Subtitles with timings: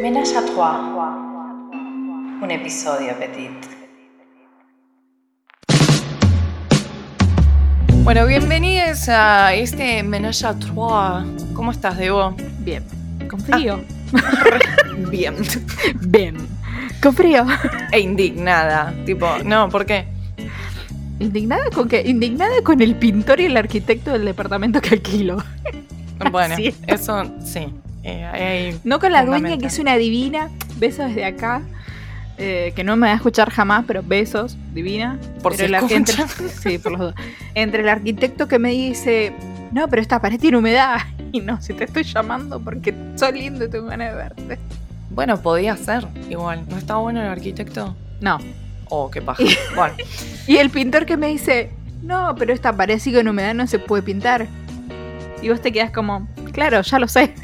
[0.00, 0.78] Ménage à trois.
[2.40, 3.50] Un episodio petit.
[8.04, 11.24] Bueno, bienvenidos a este Ménage à trois.
[11.52, 12.32] ¿Cómo estás, Debo?
[12.60, 12.84] Bien.
[13.28, 13.80] Con frío.
[15.10, 15.34] Bien.
[16.02, 16.36] Bien.
[17.02, 17.44] Con frío.
[17.90, 18.94] E indignada.
[19.04, 20.06] Tipo, no, ¿por qué?
[21.18, 22.02] ¿Indignada con qué?
[22.06, 25.42] Indignada con el pintor y el arquitecto del departamento que alquilo.
[26.30, 26.54] Bueno,
[26.86, 27.66] eso sí.
[28.02, 30.48] Eh, No con la dueña que es una divina.
[30.76, 31.62] Besos desde acá.
[32.40, 35.18] eh, que no me va a escuchar jamás, pero besos, divina.
[35.42, 36.14] Por Pero si entre-
[36.62, 37.14] Sí, por los dos.
[37.54, 39.32] Entre el arquitecto que me dice,
[39.72, 40.98] no, pero esta pared tiene humedad.
[41.32, 44.58] Y no, si te estoy llamando porque sos lindo y tengo ganas de verte.
[45.10, 46.64] Bueno, podía ser igual.
[46.70, 47.94] ¿No está bueno el arquitecto?
[48.22, 48.38] No.
[48.88, 49.42] Oh, qué paja.
[49.76, 49.94] Bueno,
[50.46, 51.70] Y el pintor que me dice,
[52.02, 54.46] no, pero esta pared sigue en humedad, no se puede pintar.
[55.42, 57.34] Y vos te quedas como, claro, ya lo sé.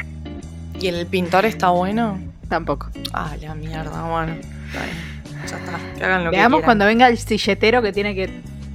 [0.80, 2.18] ¿Y el pintor está bueno?
[2.48, 2.90] Tampoco.
[3.12, 4.34] Ah, la mierda, bueno.
[4.72, 5.78] Ya está.
[5.96, 6.64] Que hagan lo que Veamos quieran.
[6.66, 8.30] cuando venga el silletero que tiene que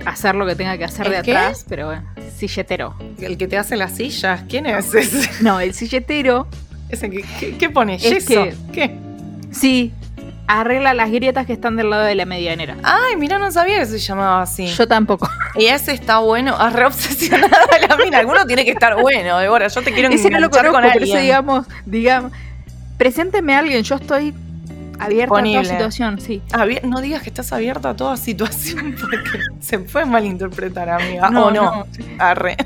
[0.06, 1.36] hacer lo que tenga que hacer ¿El de qué?
[1.38, 2.04] atrás, pero bueno,
[2.36, 2.96] silletero.
[3.20, 4.44] El que te hace las sillas.
[4.48, 5.44] ¿Quién es ese?
[5.44, 6.48] No, el silletero,
[6.90, 7.96] ¿Ese que, ¿qué, qué pone?
[7.96, 8.28] Es ¿Yeso?
[8.46, 8.96] que- ¿Qué?
[9.52, 9.94] sí,
[10.52, 12.76] arregla las grietas que están del lado de la medianera.
[12.84, 14.66] Ay, mira, no sabía que se llamaba así.
[14.66, 15.30] Yo tampoco.
[15.56, 16.56] Y ese está bueno.
[16.58, 18.18] Ah, re obsesionada la mina.
[18.18, 19.68] Alguno tiene que estar bueno, Débora.
[19.68, 21.22] Yo te quiero Ese no lo enganchar conozco, con eso alguien.
[21.22, 22.32] digamos, digamos,
[22.98, 24.34] presénteme a alguien, yo estoy
[25.00, 26.42] abierta a toda situación, sí.
[26.52, 29.18] Abier- no digas que estás abierta a toda situación porque
[29.62, 31.30] se puede malinterpretar, amiga.
[31.30, 31.64] No, o no.
[31.64, 31.88] no.
[32.18, 32.58] Arre.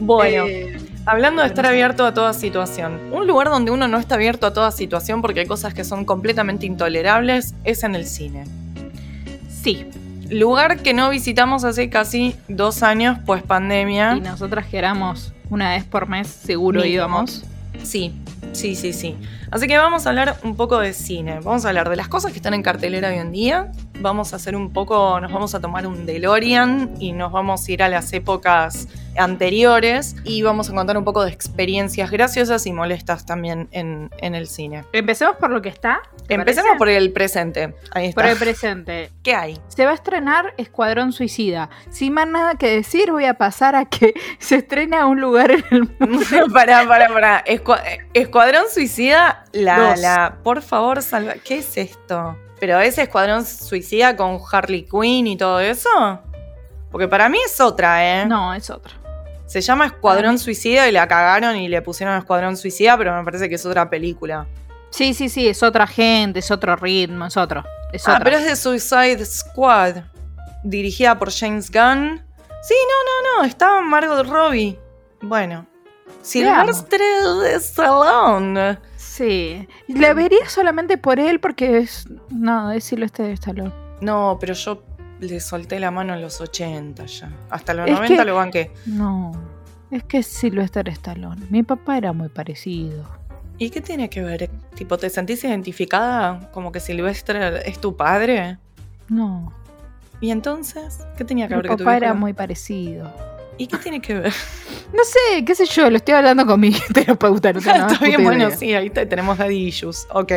[0.00, 0.73] Bueno, Eh,
[1.06, 4.52] hablando de estar abierto a toda situación, un lugar donde uno no está abierto a
[4.52, 8.44] toda situación porque hay cosas que son completamente intolerables es en el cine.
[9.48, 9.86] sí,
[10.30, 14.16] Lugar que no visitamos hace casi dos años, pues pandemia.
[14.16, 16.94] y nosotras que éramos una vez por mes, seguro Mínimo.
[16.94, 17.44] íbamos.
[17.82, 18.14] Sí,
[18.52, 19.16] sí, sí, sí.
[19.50, 21.40] Así que vamos a hablar un poco de cine.
[21.44, 23.70] Vamos a hablar de las cosas que están en cartelera hoy en día.
[24.00, 27.72] Vamos a hacer un poco, nos vamos a tomar un DeLorean y nos vamos a
[27.72, 32.72] ir a las épocas anteriores y vamos a contar un poco de experiencias graciosas y
[32.72, 34.84] molestas también en, en el cine.
[34.92, 36.00] Empecemos por lo que está.
[36.26, 36.78] ¿te Empecemos parece?
[36.78, 37.74] por el presente.
[37.92, 38.20] Ahí está.
[38.22, 39.10] por el presente.
[39.22, 39.60] ¿Qué hay?
[39.68, 41.68] Se va a estrenar Escuadrón Suicida.
[41.90, 45.64] Sin más nada que decir, voy a pasar a que se estrena un lugar en
[45.70, 46.26] el mundo.
[46.52, 47.44] pará, pará, pará.
[47.46, 47.82] Escua-
[48.14, 50.00] Escuadrón Suicida, la, Dos.
[50.00, 50.38] la.
[50.42, 51.34] Por favor, salva.
[51.44, 52.36] ¿Qué es esto?
[52.60, 55.88] ¿Pero ese Escuadrón Suicida con Harley Quinn y todo eso?
[56.90, 58.24] Porque para mí es otra, ¿eh?
[58.26, 58.92] No, es otra.
[59.54, 63.22] Se llama Escuadrón mí- Suicida y la cagaron y le pusieron Escuadrón Suicida, pero me
[63.22, 64.48] parece que es otra película.
[64.90, 67.62] Sí, sí, sí, es otra gente, es otro ritmo, es otro.
[67.92, 68.24] Es Ah, otra.
[68.24, 69.98] pero es de Suicide Squad,
[70.64, 72.20] dirigida por James Gunn.
[72.62, 74.76] Sí, no, no, no, estaba Margot Robbie.
[75.22, 75.66] Bueno.
[76.20, 77.04] Silvestre
[77.54, 78.78] Stallone.
[78.96, 79.68] Sí.
[79.86, 82.06] La vería solamente por él porque es.
[82.30, 83.72] No, es Silvestre de Stallone.
[84.00, 84.82] No, pero yo
[85.20, 87.30] le solté la mano en los 80 ya.
[87.50, 88.70] Hasta los Es 90 que- lo banqué.
[88.86, 89.32] No.
[89.90, 91.42] Es que es Silvestre Stallone.
[91.50, 93.04] Mi papá era muy parecido.
[93.58, 94.50] ¿Y qué tiene que ver?
[94.74, 98.58] Tipo, ¿te sentís identificada como que Silvestre es tu padre?
[99.08, 99.52] No.
[100.20, 100.98] ¿Y entonces?
[101.16, 103.12] ¿Qué tenía que Mi ver que tu papá era muy parecido.
[103.58, 104.32] ¿Y qué tiene que ver?
[104.94, 107.52] No sé, qué sé yo, lo estoy hablando con mi terapeuta.
[107.52, 108.56] No tengo Está bien, bueno, idea.
[108.56, 110.06] sí, ahí te- tenemos daddy issues.
[110.10, 110.32] Ok.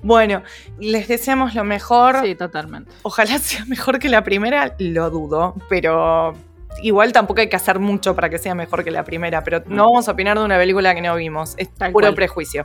[0.00, 0.42] Bueno,
[0.78, 2.16] les deseamos lo mejor.
[2.24, 2.90] Sí, totalmente.
[3.02, 6.34] Ojalá sea mejor que la primera, lo dudo, pero
[6.82, 9.84] igual tampoco hay que hacer mucho para que sea mejor que la primera, pero no
[9.90, 12.14] vamos a opinar de una película que no vimos, es Tal puro cual.
[12.14, 12.64] prejuicio.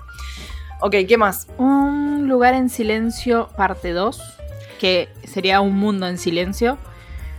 [0.79, 1.47] Ok, ¿qué más?
[1.57, 4.21] Un lugar en silencio, parte 2,
[4.79, 6.77] que sería un mundo en silencio.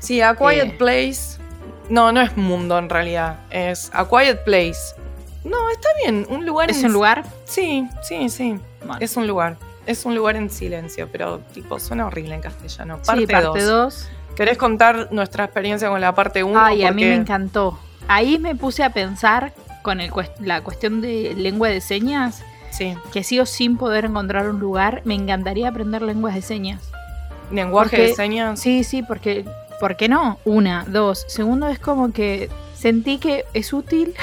[0.00, 0.74] Sí, A Quiet Eh.
[0.76, 1.35] Place.
[1.88, 4.94] No, no es mundo en realidad, es A Quiet Place.
[5.44, 7.24] No, está bien, un lugar ¿Es en- un lugar?
[7.44, 8.96] Sí, sí, sí, Bueno.
[9.00, 9.56] es un lugar.
[9.86, 12.98] Es un lugar en silencio, pero tipo suena horrible en castellano.
[13.06, 13.64] Parte sí, parte 2.
[13.64, 14.08] 2.
[14.34, 16.58] ¿Querés contar nuestra experiencia con la parte 1?
[16.60, 17.78] Ay, a mí me encantó.
[18.08, 19.52] Ahí me puse a pensar
[19.82, 24.50] con el cuest- la cuestión de lengua de señas, Sí, que sigo sin poder encontrar
[24.50, 25.00] un lugar.
[25.04, 26.82] Me encantaría aprender lenguas de señas.
[27.52, 28.58] lenguaje Porque- de señas.
[28.60, 29.44] Sí, sí, porque,
[29.80, 30.38] ¿por qué no?
[30.44, 31.24] Una, dos.
[31.28, 34.14] Segundo es como que sentí que es útil.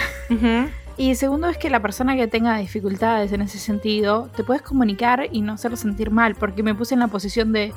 [0.95, 5.27] Y segundo es que la persona que tenga dificultades en ese sentido, te puedes comunicar
[5.31, 7.73] y no hacerlo sentir mal, porque me puse en la posición de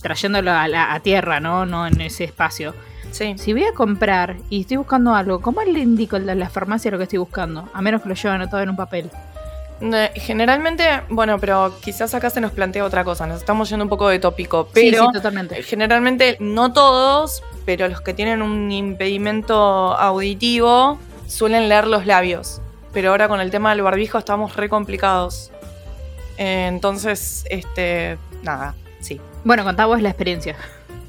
[0.00, 1.66] trayéndolo a, la, a tierra, ¿no?
[1.66, 2.74] No en ese espacio.
[3.10, 3.34] Sí.
[3.36, 6.96] Si voy a comprar y estoy buscando algo, ¿cómo le indico de la farmacia lo
[6.96, 7.68] que estoy buscando?
[7.74, 9.10] A menos que lo lleve anotado en un papel.
[9.80, 13.88] Ne- Generalmente, bueno, pero quizás acá se nos plantea otra cosa, nos estamos yendo un
[13.90, 15.62] poco de tópico, pero sí, totalmente.
[15.62, 19.54] generalmente no todos, pero los que tienen un impedimento
[19.98, 22.60] auditivo suelen leer los labios.
[22.94, 25.50] Pero ahora con el tema del barbijo estamos re complicados.
[26.38, 29.20] Eh, entonces, este, nada, sí.
[29.44, 30.56] Bueno, contá vos la experiencia.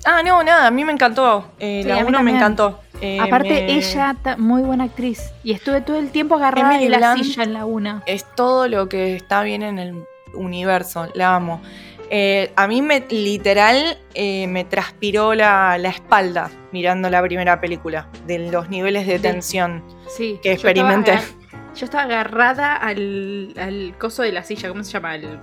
[0.04, 1.46] Ah, no, nada, a mí me encantó.
[1.60, 2.82] Eh, Sí, la a mí 1 me encantó.
[3.02, 5.32] Eh, Aparte, me- ella, muy buena actriz.
[5.44, 7.24] Y estuve todo el tiempo agarrada Emily en la Blunt.
[7.26, 8.04] silla en la una.
[8.06, 10.04] es todo lo que está bien en el
[10.34, 11.62] universo, la amo.
[12.10, 18.08] Eh, a mí me literal eh, me transpiró la, la espalda mirando la primera película,
[18.26, 20.40] de los niveles de tensión Sí.
[20.42, 21.20] que yo estaba experimenté.
[21.76, 25.12] Yo estaba agarrada al, al coso de la silla, ¿cómo se llama?
[25.12, 25.40] Al,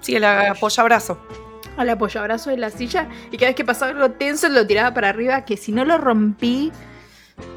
[0.00, 1.18] Sí, el apoyabrazo.
[1.76, 3.08] al apoyabrazo de la silla.
[3.30, 5.96] Y cada vez que pasaba algo tenso lo tiraba para arriba, que si no lo
[5.96, 6.72] rompí,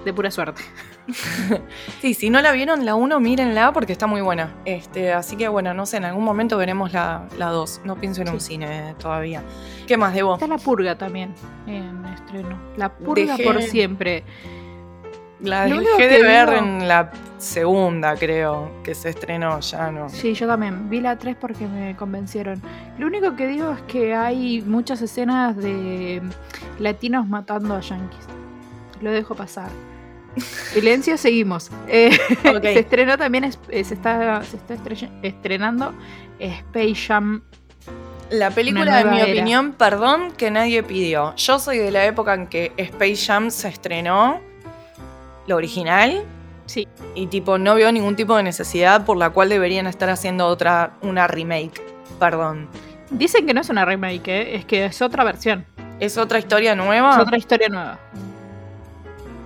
[0.05, 0.61] de pura suerte.
[2.01, 4.53] Sí, si no la vieron la 1, mírenla porque está muy buena.
[4.65, 7.81] Este, así que bueno, no sé, en algún momento veremos la 2.
[7.83, 9.43] No pienso en un cine todavía.
[9.87, 10.35] ¿Qué más debo?
[10.35, 11.33] Está la purga también
[11.67, 12.57] en estreno.
[12.77, 14.23] La purga Dejé- por siempre.
[15.41, 20.07] La dejé de ver digo- en la segunda, creo, que se estrenó, ya no.
[20.07, 20.89] Sí, yo también.
[20.89, 22.61] Vi la 3 porque me convencieron.
[22.97, 26.21] Lo único que digo es que hay muchas escenas de
[26.79, 28.25] latinos matando a yankees.
[29.03, 29.69] Lo dejo pasar.
[30.73, 31.69] Silencio, seguimos.
[31.87, 32.17] Eh.
[32.63, 35.93] Se estrenó también, eh, se está, se está estre- estrenando
[36.39, 37.43] Space Jam.
[38.31, 39.31] La película, en mi era.
[39.31, 41.35] opinión, perdón, que nadie pidió.
[41.35, 44.39] Yo soy de la época en que Space Jam se estrenó,
[45.45, 46.23] lo original,
[46.65, 46.87] Sí.
[47.13, 50.93] y tipo, no veo ningún tipo de necesidad por la cual deberían estar haciendo otra,
[51.01, 51.79] una remake.
[52.19, 52.69] Perdón.
[53.11, 54.55] Dicen que no es una remake, ¿eh?
[54.55, 55.65] es que es otra versión.
[55.99, 57.11] ¿Es otra historia nueva?
[57.11, 57.99] Es otra historia nueva.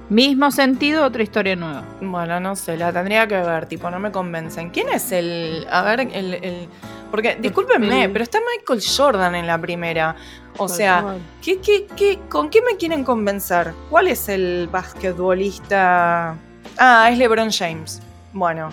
[0.10, 1.84] Mismo sentido, otra historia nueva.
[2.02, 4.70] Bueno, no sé, la tendría que ver, tipo, no me convencen.
[4.70, 5.68] ¿Quién es el.
[5.70, 6.34] A ver, el.
[6.36, 6.70] el-
[7.12, 10.16] porque, discúlpenme, pero está Michael Jordan en la primera.
[10.58, 13.74] O sea, ¿qué, qué, qué, ¿con qué me quieren convencer?
[13.90, 16.36] ¿Cuál es el basquetbolista?
[16.78, 18.02] Ah, es LeBron James.
[18.34, 18.70] Bueno,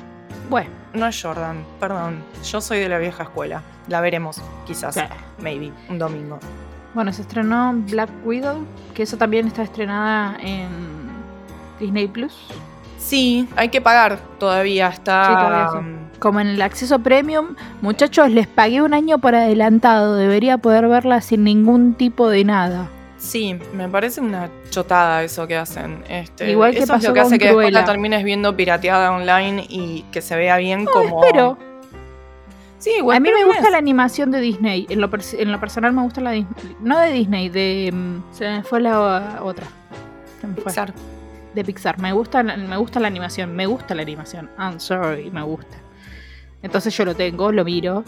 [0.50, 2.22] Bueno, no es Jordan, perdón.
[2.44, 3.62] Yo soy de la vieja escuela.
[3.88, 4.96] La veremos, quizás,
[5.40, 6.38] maybe, un domingo.
[6.92, 8.64] Bueno, se estrenó Black Widow,
[8.94, 10.93] que eso también está estrenada en
[11.80, 12.34] Disney Plus.
[12.98, 14.88] Sí, hay que pagar todavía.
[14.88, 15.26] Está.
[15.26, 16.18] Sí, todavía sí.
[16.20, 20.16] Como en el acceso premium, muchachos, les pagué un año por adelantado.
[20.16, 22.88] Debería poder verla sin ningún tipo de nada.
[23.18, 26.02] Sí, me parece una chotada eso que hacen.
[26.08, 29.12] Este, Igual que eso es pasó lo que hace que después la termines viendo pirateada
[29.12, 31.20] online y que se vea bien como.
[31.20, 31.58] Pero
[32.78, 33.16] Sí, igual.
[33.16, 33.70] a mí me gusta es.
[33.70, 34.86] la animación de Disney.
[34.90, 36.76] En lo, en lo personal me gusta la Disney.
[36.80, 37.90] No de Disney, de.
[37.92, 39.66] mm, Se me fue la otra.
[40.40, 40.64] Se me fue.
[40.64, 40.92] Pixar.
[41.54, 41.98] De Pixar.
[42.00, 44.50] Me gusta, la- me gusta la animación, me gusta la animación.
[44.58, 45.76] I'm sorry, me gusta.
[46.62, 48.04] Entonces yo lo tengo, lo miro.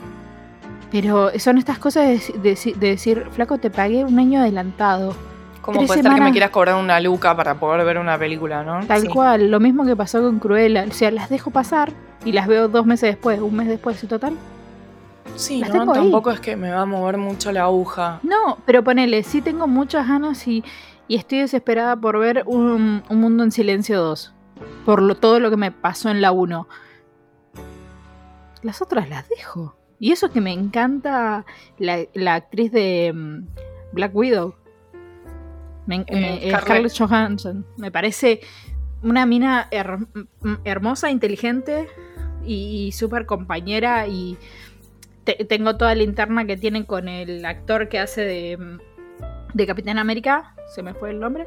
[0.90, 5.14] Pero son estas cosas de, de- de decir, flaco, te pagué un año adelantado.
[5.60, 8.62] ¿Cómo tres puede ser que me quieras cobrar una luca para poder ver una película,
[8.62, 8.86] no?
[8.86, 9.08] Tal Sí.
[9.08, 10.84] cual, lo mismo que pasó con Cruella.
[10.88, 11.92] O sea, las dejo pasar
[12.24, 14.34] y las veo dos meses después, un mes después, y total.
[15.34, 15.88] Sí, Las no, ahí.
[16.02, 18.20] tampoco es que me va a mover mucho la aguja.
[18.22, 20.62] No, pero ponele, sí tengo muchas ganas y,
[21.08, 24.32] y estoy desesperada por ver un, un Mundo en Silencio 2.
[24.84, 26.66] Por lo, todo lo que me pasó en la 1.
[28.62, 29.76] Las otras las dejo.
[29.98, 31.44] Y eso que me encanta
[31.78, 33.46] la, la actriz de mm,
[33.92, 34.54] Black Widow.
[35.86, 36.92] Me, Eh, me- eh, Scarlett.
[36.98, 37.64] Johansson.
[37.76, 38.40] Me parece
[39.02, 40.06] una mina her-
[40.42, 41.86] m- hermosa, inteligente
[42.44, 44.06] y, y súper compañera.
[44.08, 44.36] Y
[45.24, 48.78] te- tengo toda la interna que tienen con el actor que hace de, mm,
[49.56, 50.54] de Capitán América.
[50.74, 51.46] Se me fue el nombre.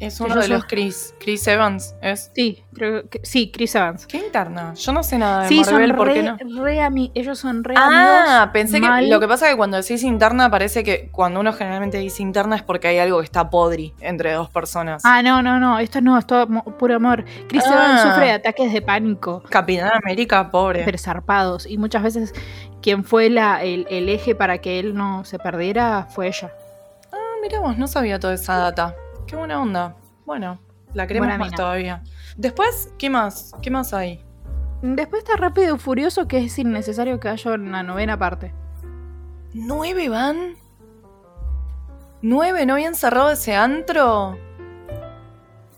[0.00, 1.96] Es uno de los Chris, Chris Evans.
[2.00, 2.30] ¿Es?
[2.32, 4.06] Sí, creo que sí, Chris Evans.
[4.06, 4.72] ¿Qué interna?
[4.74, 6.36] Yo no sé nada de Sí, son Marvel, ¿por qué no?
[6.62, 6.78] re
[7.14, 9.04] ellos son re Ah, amigos, pensé mal.
[9.04, 12.22] que lo que pasa es que cuando decís interna parece que cuando uno generalmente dice
[12.22, 15.02] interna es porque hay algo que está podri entre dos personas.
[15.04, 16.46] Ah, no, no, no, esto no, es todo
[16.78, 17.24] puro amor.
[17.48, 17.72] Chris Ah.
[17.74, 20.82] Evans sufre de ataques de pánico, Capitán América, pobre.
[20.84, 21.66] pero zarpados.
[21.66, 22.32] Y muchas veces
[22.82, 26.52] quien fue la, el, el eje para que él no se perdiera fue ella.
[27.12, 28.94] Ah, mirá vos, no sabía toda esa data.
[29.28, 29.94] Qué buena onda.
[30.26, 30.58] Bueno,
[30.94, 31.56] la queremos Buena más mina.
[31.56, 32.02] todavía.
[32.36, 33.52] Después, ¿qué más?
[33.62, 34.24] ¿Qué más hay?
[34.82, 38.52] Después está Rápido y Furioso, que es innecesario que haya una novena parte.
[39.54, 40.54] ¿Nueve van?
[42.22, 42.64] ¿Nueve?
[42.66, 44.38] ¿No habían cerrado ese antro?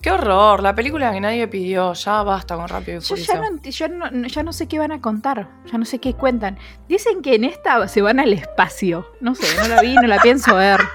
[0.03, 0.63] ¡Qué horror!
[0.63, 1.93] La película que nadie pidió.
[1.93, 3.33] Ya basta con Rápido y Yo Furioso.
[3.35, 6.15] ya no, yo no- ya no sé qué van a contar, ya no sé qué
[6.15, 6.59] cuentan.
[6.89, 9.07] Dicen que en esta se van al espacio.
[9.21, 10.81] No sé, no la vi, no la pienso ver.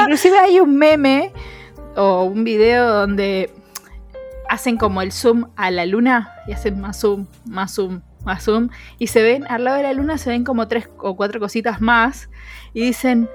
[0.00, 1.32] Inclusive hay un meme
[1.96, 3.50] o un video donde
[4.48, 8.68] hacen como el zoom a la luna y hacen más zoom, más zoom, más zoom
[8.98, 11.80] y se ven al lado de la luna se ven como tres o cuatro cositas
[11.80, 12.28] más
[12.72, 13.28] y dicen,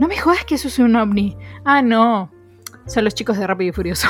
[0.00, 2.30] "No me jodas que eso es un ovni." Ah, no.
[2.86, 4.08] Son los chicos de Rápido y Furioso.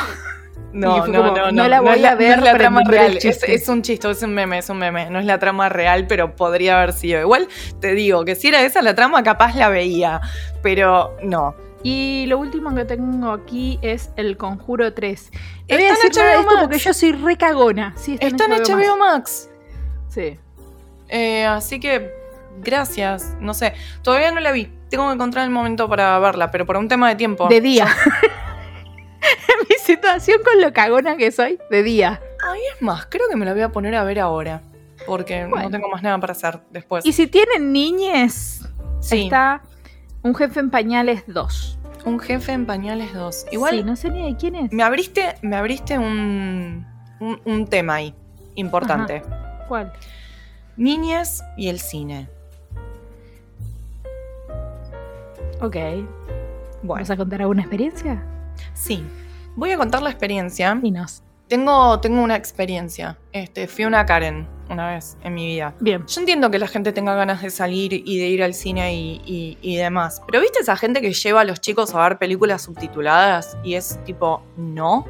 [0.73, 2.45] No, Y no, fue no, como, no, no la no voy es a ver No
[2.47, 3.19] es la trama real.
[3.23, 5.11] Es, es un chiste, es un meme, es un meme.
[5.11, 7.21] No es la trama real, pero podría haber sido.
[7.21, 7.49] Igual
[7.81, 10.21] te digo que si era esa la trama, capaz la veía.
[10.63, 11.55] Pero no.
[11.83, 15.31] Y lo último que tengo aquí es El Conjuro 3.
[15.33, 16.85] No Está voy a en decir HBO esto porque Max.
[16.85, 17.93] yo soy re cagona.
[17.97, 19.51] Sí, está, Está en HBO Max.
[20.09, 20.39] Sí.
[21.09, 22.13] Eh, así que,
[22.61, 23.37] gracias.
[23.41, 24.73] No sé, todavía no la vi.
[24.91, 27.49] Tengo que encontrar el momento para verla, pero por un tema de tiempo.
[27.49, 27.87] De día.
[29.69, 32.21] Mi situación con lo cagona que soy, de día.
[32.49, 34.63] Ay, es más, creo que me la voy a poner a ver ahora.
[35.07, 35.65] Porque Bueno.
[35.65, 37.05] no tengo más nada para hacer después.
[37.07, 38.61] Y si tienen niñes,
[39.01, 39.25] Sí.
[39.25, 39.63] está
[40.23, 41.79] Un jefe en pañales 2.
[42.05, 43.47] Un jefe en pañales 2.
[43.53, 44.73] Igual, Sí, no sé ni de quién es.
[44.73, 46.87] me abriste, me abriste un,
[47.21, 48.15] un, un tema ahí,
[48.55, 49.23] importante.
[49.69, 49.93] ¿Cuál?
[50.77, 52.29] Niñez y el cine.
[55.61, 55.77] Ok.
[56.83, 58.23] Bueno, ¿Vas a contar alguna experiencia?
[58.75, 59.05] sí.
[59.55, 60.75] Voy a contar la experiencia.
[60.83, 61.23] Dinos.
[61.57, 63.19] Tengo, tengo una experiencia.
[63.31, 65.75] Este, fui una Karen una vez en mi vida.
[65.81, 66.07] Bien.
[66.07, 69.21] Yo entiendo que la gente tenga ganas de salir y de ir al cine y,
[69.27, 70.23] y- y demás.
[70.27, 74.03] Pero ¿viste esa gente que lleva a los chicos a ver películas subtituladas y es
[74.07, 75.05] tipo, no?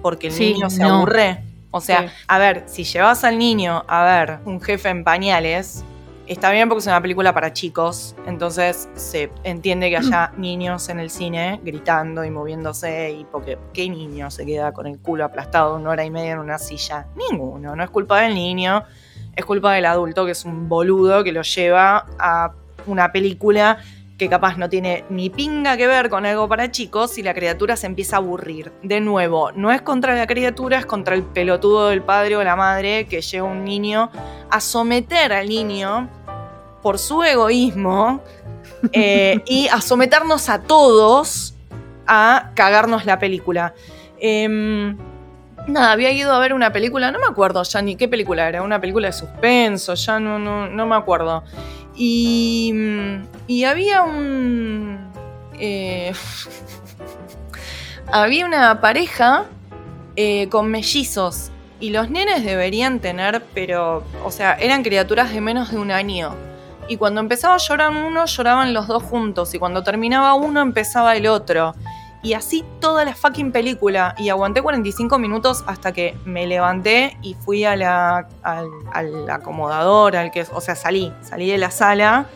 [0.00, 0.94] Porque el Sí, niño se no.
[0.98, 1.42] aburre.
[1.72, 2.14] O sea, Sí.
[2.28, 5.84] a ver, si llevas al niño a ver un jefe en pañales,
[6.26, 8.14] está bien porque es una película para chicos.
[8.26, 13.12] Entonces se entiende que haya niños en el cine gritando y moviéndose.
[13.12, 16.38] Y porque, ¿qué niño se queda con el culo aplastado una hora y media en
[16.38, 17.06] una silla?
[17.16, 17.74] Ninguno.
[17.76, 18.84] No es culpa del niño
[19.36, 22.52] es culpa del adulto que es un boludo que lo lleva a
[22.86, 23.78] una película
[24.18, 27.76] que capaz no tiene ni pinga que ver con algo para chicos y la criatura
[27.76, 28.72] se empieza a aburrir.
[28.82, 32.56] De nuevo, no es contra la criatura, es contra el pelotudo del padre o la
[32.56, 34.10] madre que lleva un niño
[34.50, 36.08] a someter al niño
[36.82, 38.22] por su egoísmo
[38.92, 41.54] eh, y a someternos a todos
[42.06, 43.74] a cagarnos la película.
[44.20, 44.96] Em,
[45.66, 48.62] Nada, había ido a ver una película, no me acuerdo ya ni qué película era,
[48.62, 51.42] una película de suspenso, ya no, no, no me acuerdo.
[51.96, 54.98] Y, mm, y había un...
[55.58, 56.12] eh,
[58.12, 59.44] había una pareja
[60.16, 65.70] eh, con mellizos y los nenes deberían tener, pero, o sea, eran criaturas de menos
[65.70, 66.34] de un año.
[66.88, 69.54] Y cuando empezaba a llorar uno, lloraban los dos juntos.
[69.54, 71.74] Y cuando terminaba uno, empezaba el otro.
[72.24, 74.14] Y así toda la fucking película.
[74.18, 77.82] Y aguanté 45 minutos hasta que me levanté y fui al,
[79.30, 82.26] acomodador, al que, o sea, salí, salí de la sala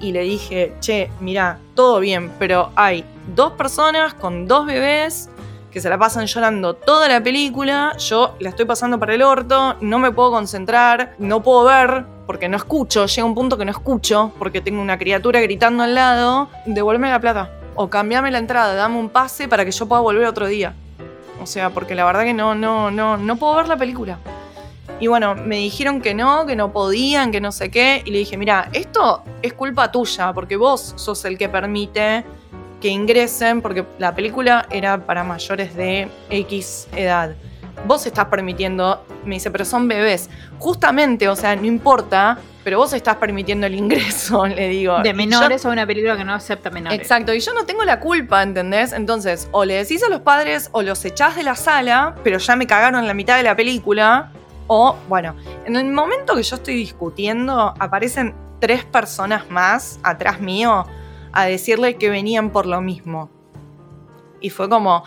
[0.00, 3.04] y le dije, che, mira, todo bien, pero hay
[3.34, 5.30] dos personas con dos bebés
[5.70, 9.76] que se la pasan llorando toda la película, yo la estoy pasando para el orto,
[9.80, 13.70] no me puedo concentrar, no puedo ver, porque no escucho, llega un punto que no
[13.70, 17.57] escucho, porque tengo una criatura gritando al lado, devuélveme la plata.
[17.80, 20.74] O cambiame la entrada, dame un pase para que yo pueda volver otro día.
[21.40, 24.18] O sea, porque la verdad que no, no, no, no puedo ver la película.
[24.98, 28.02] Y bueno, me dijeron que no, que no podían, que no sé qué.
[28.04, 32.24] Y le dije, mira, esto es culpa tuya, porque vos sos el que permite
[32.80, 37.36] que ingresen, porque la película era para mayores de X edad.
[37.86, 40.28] Vos estás permitiendo, me dice, pero son bebés.
[40.58, 44.98] Justamente, o sea, no importa, pero vos estás permitiendo el ingreso, le digo.
[45.02, 46.98] De Y yo- menores a una película que no acepta menores.
[46.98, 48.92] Exacto, y yo no tengo la culpa, ¿entendés?
[48.92, 52.56] Entonces, o le decís a los padres o los echás de la sala, pero ya
[52.56, 54.32] me cagaron la mitad de la película,
[54.66, 60.84] o, bueno, en el momento que yo estoy discutiendo, aparecen tres personas más atrás mío
[61.32, 63.30] a decirle que venían por lo mismo.
[64.40, 65.04] Y fue como,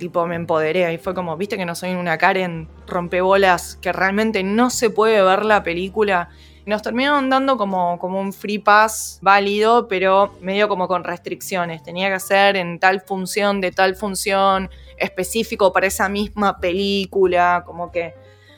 [0.00, 4.42] tipo, me empoderé, y fue como, viste que no soy una Karen rompebolas, que realmente
[4.42, 6.30] no se puede ver la película.
[6.66, 11.82] Nos terminaron dando como, como un free pass válido, pero medio como con restricciones.
[11.82, 17.92] Tenía que hacer en tal función, de tal función, específico para esa misma película, como
[17.92, 18.14] que...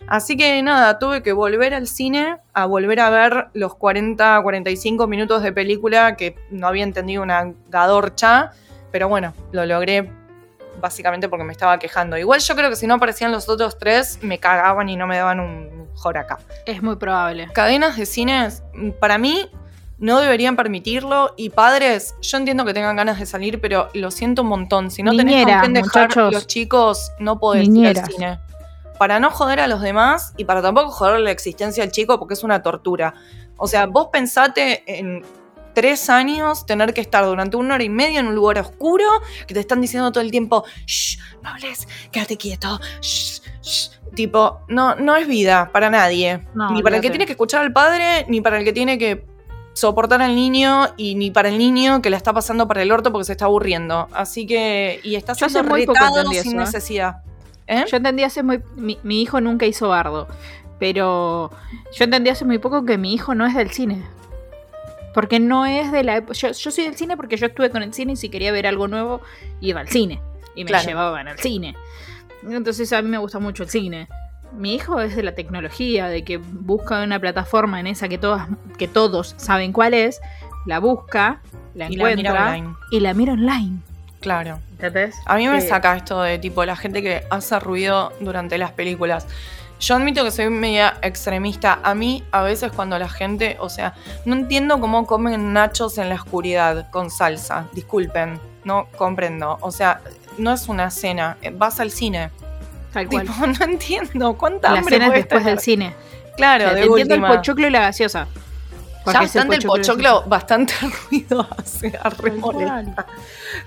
[0.08, 5.06] Así que nada, tuve que volver al cine a volver a ver los 40, 45
[5.06, 8.50] minutos de película que no había entendido una gadorcha,
[8.90, 10.10] pero bueno, lo logré
[10.82, 12.18] básicamente porque me estaba quejando.
[12.18, 15.16] Igual yo creo que si no aparecían los otros tres, me cagaban y no me
[15.16, 16.38] daban un joraca.
[16.66, 17.48] Es muy probable.
[17.54, 18.62] Cadenas de cines,
[19.00, 19.48] para mí,
[19.98, 21.32] no deberían permitirlo.
[21.38, 24.90] Y padres, yo entiendo que tengan ganas de salir, pero lo siento un montón.
[24.90, 26.32] Si no tenés con quién dejar muchachos.
[26.32, 28.40] los chicos, no podés ir al cine.
[28.98, 32.34] Para no joder a los demás y para tampoco joder la existencia del chico porque
[32.34, 33.14] es una tortura.
[33.56, 35.24] O sea, vos pensate en
[35.74, 39.04] tres años tener que estar durante una hora y media en un lugar oscuro
[39.46, 43.90] que te están diciendo todo el tiempo, shh, no hables, quédate quieto, shh, shh".
[44.14, 46.46] Tipo, no, no es vida para nadie.
[46.54, 48.98] No, ni para el que tiene que escuchar al padre, ni para el que tiene
[48.98, 49.24] que
[49.72, 53.10] soportar al niño, y ni para el niño que la está pasando para el orto
[53.10, 54.08] porque se está aburriendo.
[54.12, 56.54] Así que, y está siendo muy poco retado sin eso, ¿eh?
[56.54, 57.16] necesidad.
[57.66, 57.84] ¿Eh?
[57.90, 58.62] Yo entendí hace muy.
[58.76, 60.28] Mi, mi hijo nunca hizo bardo.
[60.78, 61.50] Pero
[61.94, 64.02] yo entendí hace muy poco que mi hijo no es del cine.
[65.14, 66.34] Porque no es de la época.
[66.34, 68.66] Yo, yo soy del cine porque yo estuve con el cine y si quería ver
[68.66, 69.20] algo nuevo,
[69.60, 70.20] iba al cine.
[70.54, 70.86] Y me Claro.
[70.86, 71.74] llevaban al cine.
[72.48, 74.08] Entonces a mí me gusta mucho el cine.
[74.52, 78.48] Mi hijo es de la tecnología, de que busca una plataforma en esa que todas,
[78.76, 80.20] que todos saben cuál es,
[80.66, 81.40] la busca,
[81.74, 83.78] la Y la mira y la mira online.
[84.20, 84.60] Claro.
[84.72, 85.16] ¿Entendés?
[85.26, 89.26] A mí me saca esto de tipo la gente que hace ruido durante las películas.
[89.82, 91.80] Yo admito que soy media extremista.
[91.82, 96.08] A mí, a veces, cuando la gente, o sea, no entiendo cómo comen nachos en
[96.08, 97.66] la oscuridad con salsa.
[97.72, 99.58] Disculpen, no comprendo.
[99.60, 100.00] O sea,
[100.38, 101.36] no es una cena.
[101.54, 102.30] Vas al cine.
[102.92, 103.26] Tal cual.
[103.26, 105.56] Tipo, no entiendo cuánta La hambre cena es después tener?
[105.56, 105.94] del cine.
[106.36, 108.28] Claro, O sea, de te entiendo el pochoclo y la gaseosa.
[109.04, 110.74] Ya bastante el pochoclo, bastante
[111.10, 111.98] ruido hace.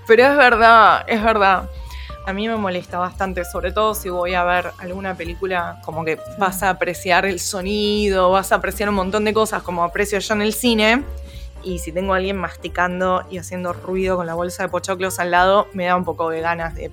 [0.06, 1.68] Pero es verdad, es verdad.
[2.26, 6.18] A mí me molesta bastante, sobre todo si voy a ver alguna película, como que
[6.38, 10.34] vas a apreciar el sonido, vas a apreciar un montón de cosas como aprecio yo
[10.34, 11.04] en el cine.
[11.62, 15.30] Y si tengo a alguien masticando y haciendo ruido con la bolsa de pochoclos al
[15.30, 16.90] lado, me da un poco de ganas de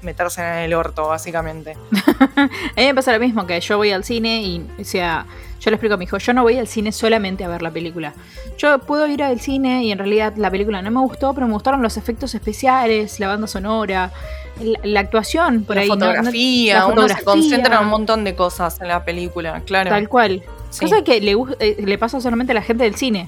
[0.00, 1.76] meterse en el orto, básicamente.
[2.36, 5.26] A mí me pasa lo mismo, que yo voy al cine y, sea,
[5.64, 7.70] yo le explico a mi hijo, yo no voy al cine solamente a ver la
[7.70, 8.12] película.
[8.58, 11.54] Yo puedo ir al cine y en realidad la película no me gustó, pero me
[11.54, 14.12] gustaron los efectos especiales, la banda sonora,
[14.60, 15.88] la, la actuación por la ahí.
[15.88, 15.96] ¿no?
[15.96, 17.24] No- fotografía, la uno se fotografía.
[17.24, 19.88] concentra en un montón de cosas en la película, claro.
[19.90, 20.42] Tal cual.
[20.70, 20.84] Sí.
[20.86, 23.26] Cosa que le, eh, le pasa solamente a la gente del cine.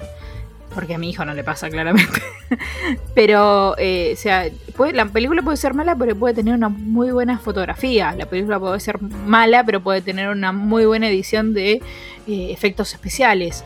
[0.75, 2.21] Porque a mi hijo no le pasa, claramente.
[3.15, 7.09] pero, eh, o sea, puede- la película puede ser mala, pero puede tener una muy
[7.11, 8.13] buena fotografía.
[8.17, 11.81] La película puede ser mala, pero puede tener una muy buena edición de
[12.27, 13.63] eh, efectos especiales.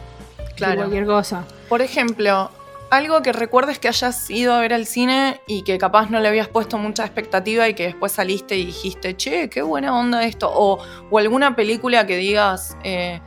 [0.55, 0.75] Claro.
[0.81, 1.43] cualquier cosa.
[1.69, 2.51] Por ejemplo,
[2.91, 6.27] algo que recuerdes que hayas ido a ver al cine y que capaz no le
[6.27, 10.51] habías puesto mucha expectativa y que después saliste y dijiste, che, qué buena onda esto.
[10.53, 10.77] O,
[11.09, 13.21] o alguna película que digas, eh,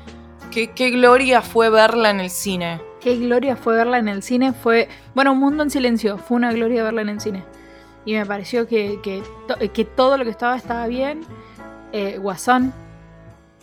[0.52, 2.80] qué, qué gloria fue verla en el cine.
[3.00, 4.52] Qué gloria fue verla en el cine.
[4.52, 6.18] Fue, bueno, Un Mundo en Silencio.
[6.18, 7.42] Fue una gloria verla en el cine.
[8.04, 11.23] Y me pareció que, que, to- que todo lo que estaba estaba bien.
[11.92, 12.73] Eh, Guasón.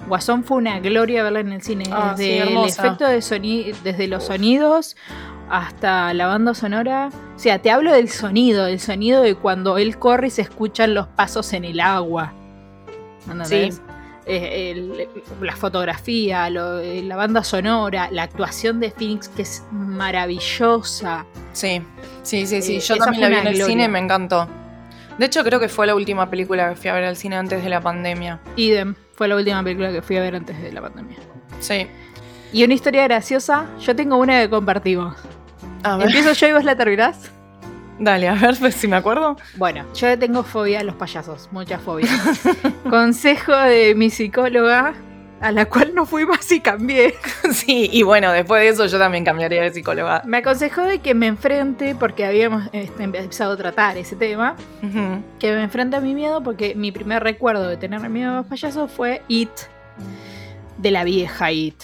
[0.08, 1.86] Guasón fue una gloria verla en el cine.
[1.92, 2.86] Ah, sí, desde el hermosa.
[2.88, 4.96] efecto de sonido, desde los sonidos
[5.50, 7.10] hasta la banda sonora.
[7.36, 10.94] O sea, te hablo del sonido, del sonido de cuando él corre y se escuchan
[10.94, 12.34] los pasos en el agua.
[13.30, 13.76] ¿Entendés?
[13.76, 13.82] Sí.
[14.26, 15.08] El-
[15.42, 21.26] la fotografía, lo- la banda sonora, la actuación de Phoenix que es maravillosa.
[21.54, 21.82] Sí,
[22.24, 22.76] sí, sí, sí.
[22.78, 24.48] Eh, Yo también la vi en el cine y me encantó.
[25.18, 27.64] De hecho, creo que fue la última película que fui a ver al cine antes
[27.64, 28.40] de la pandemia.
[28.56, 31.18] Idem, fue la última película que fui a ver antes de la pandemia.
[31.60, 31.88] Sí.
[32.54, 35.16] Y una historia graciosa, yo tengo una que compartimos.
[35.84, 37.32] A ver, ¿Empiezo yo y vos la terminás?
[38.00, 39.38] dale, a ver pues, si me acuerdo.
[39.58, 42.10] Bueno, yo tengo fobia a los payasos, mucha fobia.
[42.90, 44.94] Consejo de mi psicóloga,
[45.42, 47.16] a la cual no fui más y cambié.
[47.52, 50.22] Sí, y bueno, después de eso yo también cambiaría de psicóloga.
[50.26, 54.56] Me aconsejó de que me enfrente, porque habíamos este, empezado a tratar ese tema,
[55.40, 58.46] que me enfrente a mi miedo, porque mi primer recuerdo de tener miedo a los
[58.46, 59.50] payasos fue It,
[60.78, 61.82] de la vieja It,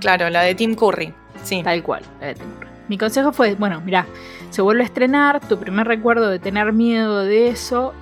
[0.00, 1.12] Claro, la de Tim Curry.
[1.42, 1.62] Sí.
[1.62, 2.02] tal cual.
[2.20, 2.70] la de Tim Curry.
[2.88, 4.06] Mi consejo fue, bueno, mira,
[4.50, 7.92] se vuelve a estrenar, tu primer recuerdo de tener miedo de eso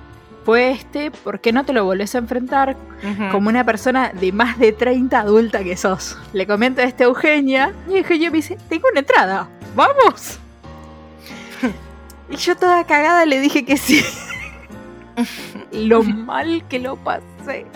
[0.49, 2.75] fue este, ¿por qué no te lo volvés a enfrentar
[3.31, 6.17] como una persona de más de 30 adulta que sos?
[6.33, 10.39] Le comento a Eugenia y Eugenia me dice, tengo una entrada, vamos.
[12.31, 14.03] y yo toda cagada le dije que sí.
[15.71, 17.67] lo mal que lo pasé.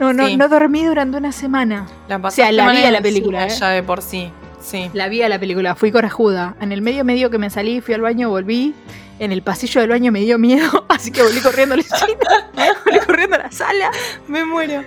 [0.00, 0.36] No, no, Sí.
[0.36, 1.86] no dormí durante una semana.
[2.08, 3.60] La O sea, la vi a la el película, cine ¿eh?
[3.60, 4.32] Ya de por sí.
[4.66, 4.90] Sí.
[4.94, 6.56] La vi a la película, fui corajuda.
[6.60, 8.74] En el medio medio que me salí, fui al baño, volví.
[9.20, 12.18] En el pasillo del baño me dio miedo, así que volví corriendo al cine,
[12.84, 13.90] volví corriendo a la sala.
[14.26, 14.82] Me muero.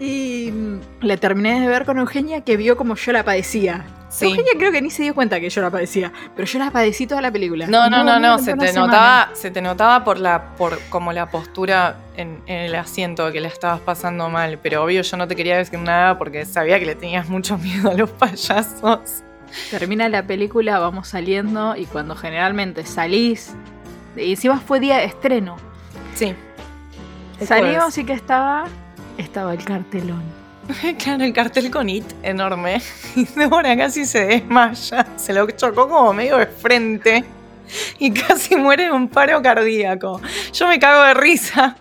[0.00, 3.84] Y mm, la terminé de ver con Eugenia, que vio como yo la padecía.
[4.14, 4.26] Sí.
[4.26, 7.06] Eugenia creo que ni se dio cuenta que yo la padecía, pero yo la padecí
[7.06, 7.66] toda la película.
[7.66, 8.38] No, no, no, no.
[8.38, 12.74] Se te notaba, se te notaba por la, por como la postura en, en el
[12.76, 14.60] asiento que la estabas pasando mal.
[14.62, 17.90] Pero obvio yo no te quería decir nada porque sabía que le tenías mucho miedo
[17.90, 19.24] a los payasos.
[19.70, 23.54] Termina la película, vamos saliendo, y cuando generalmente salís,
[24.16, 25.56] y encima fue día de estreno,
[26.14, 26.34] Sí.
[27.44, 28.64] Salimos y que estaba,
[29.18, 30.22] estaba el cartelón.
[30.98, 32.80] Claro, el cartel con It enorme.
[33.16, 35.06] Y Débora casi se desmaya.
[35.16, 37.24] Se lo chocó como medio de frente.
[37.98, 40.20] Y casi muere de un paro cardíaco.
[40.52, 41.76] Yo me cago de risa.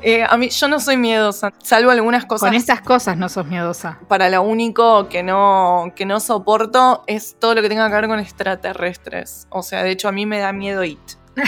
[0.00, 2.48] Eh, a mí, yo no soy miedosa, salvo algunas cosas.
[2.48, 3.98] Con estas cosas no sos miedosa.
[4.08, 8.08] Para lo único que no, que no soporto es todo lo que tenga que ver
[8.08, 9.46] con extraterrestres.
[9.50, 10.98] O sea, de hecho, a mí me da miedo It.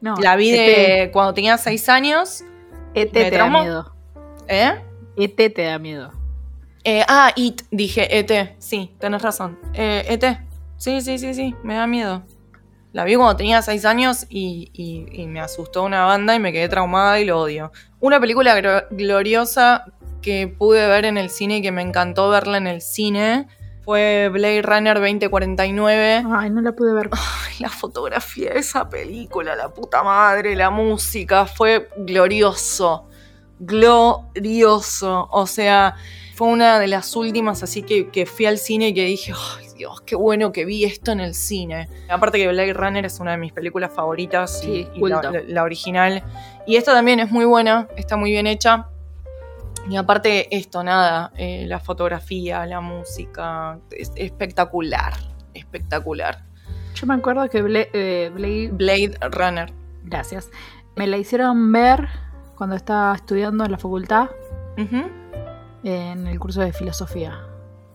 [0.00, 0.56] No, La vi ET.
[0.56, 2.44] de cuando tenía seis años.
[2.94, 3.94] ET ¿Me te da miedo.
[4.46, 4.74] ¿Eh?
[5.16, 6.12] ET te da miedo.
[6.84, 8.54] Eh, ah, It, dije, ET.
[8.58, 9.58] Sí, tenés razón.
[9.74, 10.38] Eh, ET.
[10.76, 12.22] Sí, sí, sí, sí, me da miedo.
[12.92, 16.52] La vi cuando tenía seis años y, y- y me asustó una banda y me
[16.52, 17.72] quedé traumada y lo odio.
[18.00, 19.84] Una película gloriosa
[20.22, 23.48] que pude ver en el cine y que me encantó verla en el cine
[23.84, 26.24] fue Blade Runner 2049.
[26.34, 27.08] Ay, no la pude ver.
[27.12, 33.08] Ay, la fotografía de esa película, la puta madre, la música, fue glorioso.
[33.58, 35.28] Glorioso.
[35.30, 35.96] O sea,
[36.34, 39.66] fue una de las últimas así que, que fui al cine y que dije, ay
[39.76, 41.88] Dios, qué bueno que vi esto en el cine.
[42.08, 45.22] Aparte que Blade Runner es una de mis películas favoritas y- Sí, y, culto.
[45.22, 46.22] la, la- la original.
[46.66, 48.88] Y esta también es muy buena, está muy bien hecha.
[49.88, 55.12] Y aparte esto, nada, eh, la fotografía, la música, es espectacular,
[55.54, 56.44] espectacular.
[56.94, 58.70] Yo me acuerdo que Bla- eh, Blade.
[58.72, 59.72] Blade Runner.
[60.02, 60.50] Gracias.
[60.96, 62.08] Me la hicieron ver
[62.56, 64.30] cuando estaba estudiando en la facultad
[65.84, 67.40] en el curso de filosofía.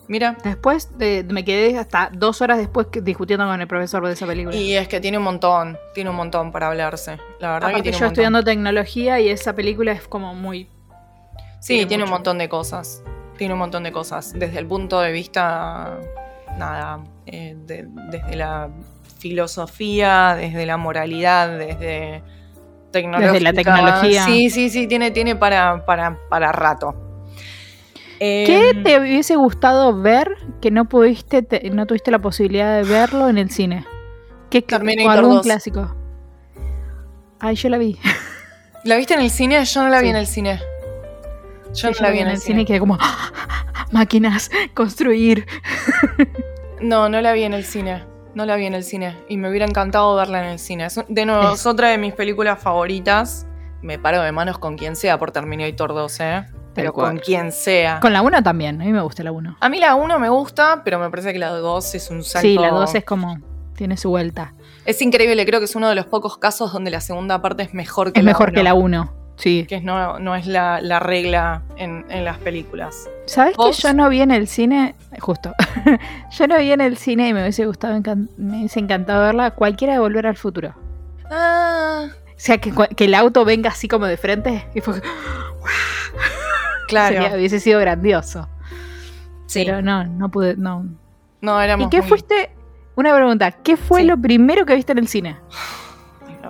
[0.08, 0.36] Mira.
[0.44, 4.26] Después de- me quedé hasta dos horas después que- discutiendo con el profesor de esa
[4.26, 4.56] película.
[4.56, 7.18] Y es que tiene un montón, tiene un montón para hablarse.
[7.40, 10.68] La verdad que Aparte tiene yo un estudiando tecnología y esa película es como muy...
[11.60, 13.04] Sí, tiene tiene, un montón de cosas.
[13.38, 14.34] Tiene un montón de cosas.
[14.34, 15.98] Desde el punto de vista,
[16.58, 18.70] nada, eh, de- desde la
[19.20, 22.22] filosofía, desde la moralidad, desde
[22.92, 24.26] Desde la tecnología.
[24.26, 26.94] Sí, sí, sí, tiene, tiene para, para, para rato.
[28.20, 32.84] ¿Qué Em, te hubiese gustado ver que no pudiste, te- no tuviste la posibilidad de
[32.88, 33.86] verlo en el cine?
[34.52, 35.42] ¿Qué o algún 2.
[35.44, 35.96] clásico?
[37.40, 37.98] Ay, yo la vi.
[38.84, 39.64] ¿La viste en el cine?
[39.66, 40.60] Yo no la vi en el cine.
[41.74, 42.62] Yo Sí, no la vi en el cine.
[42.62, 43.32] y quedé como "Ah,
[43.92, 45.48] máquinas, construir.
[46.82, 48.04] No, no la vi en el cine.
[48.34, 49.18] No la vi en el cine.
[49.28, 50.86] Y me hubiera encantado verla en el cine.
[50.86, 53.46] Es, de nuevo, Es- es otra de mis películas favoritas.
[53.82, 56.46] Me paro de manos con quien sea por Terminator 2, ¿eh?
[56.74, 58.00] Pero con quien sea.
[58.00, 59.58] Con la 1 también, a mí me gusta la 1.
[59.60, 62.48] A mí la 1 me gusta, pero me parece que la 2 es un salto.
[62.48, 63.40] Sí, la 2 es como,
[63.76, 64.54] tiene su vuelta.
[64.86, 67.74] Es increíble, creo que es uno de los pocos casos donde la segunda parte es
[67.74, 69.66] mejor que Es la mejor 1, que la 1, sí.
[69.68, 73.10] Que no, no es la, la regla en, en las películas.
[73.26, 74.96] ¿Sabes que yo no vi en el cine?
[75.20, 75.54] Justo.
[76.32, 78.00] yo no vi en el cine y me hubiese gustado,
[78.38, 80.76] me hubiese encantado verla cualquiera de Volver al Futuro.
[81.30, 84.66] Ah, O sea, que, que el auto venga así como de frente.
[84.76, 85.02] Y fue,
[86.88, 87.16] claro.
[87.22, 88.50] sería- hubiese sido grandioso.
[89.46, 89.64] Sí.
[89.66, 90.86] Pero no, no pude, no.
[91.42, 92.52] No, éramos ¿Y qué muy- fuiste?
[92.96, 94.08] Una pregunta, ¿qué fue Sí.
[94.08, 95.38] lo primero que viste en el cine?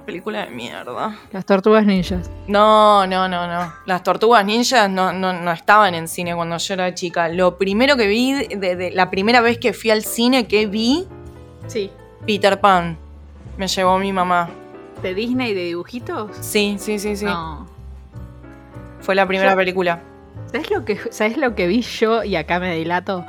[0.02, 1.16] Una película de mierda.
[1.32, 2.32] Las tortugas ninjas.
[2.48, 3.72] No, no, no, no.
[3.86, 7.30] Las tortugas ninjas no, no, no estaban en cine cuando yo era chica.
[7.30, 11.08] Lo primero que vi, de, de- la primera vez que fui al cine que vi,
[11.68, 11.92] Sí.
[12.26, 12.98] Peter Pan.
[13.58, 14.50] Me llevó mi mamá.
[15.04, 16.32] ¿De Disney de dibujitos?
[16.42, 17.26] Sí, sí, sí, sí.
[17.26, 17.68] No.
[19.02, 20.02] Fue la primera Yo- película.
[20.52, 22.24] ¿Sabes lo que, ¿Sabes lo que vi yo?
[22.24, 23.24] Y acá me dilato.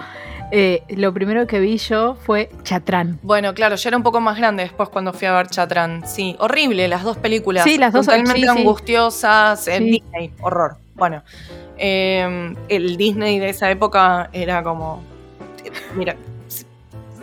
[0.54, 3.18] Eh, lo primero que vi yo fue Chatrán.
[3.22, 6.06] Bueno, claro, yo era un poco más grande después cuando fui a ver Chatrán.
[6.06, 7.64] Sí, horrible, las dos películas.
[7.64, 9.66] Sí, las dos, Totalmente sí, angustiosas.
[9.68, 9.84] eh, Sí.
[9.84, 10.76] Disney, horror.
[10.94, 11.22] Bueno,
[11.78, 15.02] eh, el Disney de esa época era como.
[15.94, 16.16] Mira,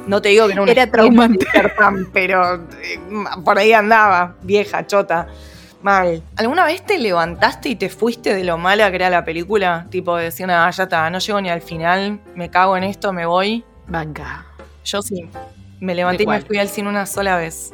[0.08, 1.46] no te digo que no Era traumante.
[1.46, 3.00] Peter Pan, pero eh,
[3.46, 5.28] por ahí andaba, vieja, chota.
[5.82, 6.22] Mal.
[6.36, 9.88] ¿Alguna vez te levantaste y te fuiste de lo mala que era la película?
[9.90, 13.26] Tipo, decían, ah, ya está, no llego ni al final, me cago en esto, me
[13.26, 13.64] voy.
[13.88, 14.46] Banca.
[14.84, 15.30] Yo sí.
[15.80, 17.72] Me levanté ¿De y me fui al cine una sola vez.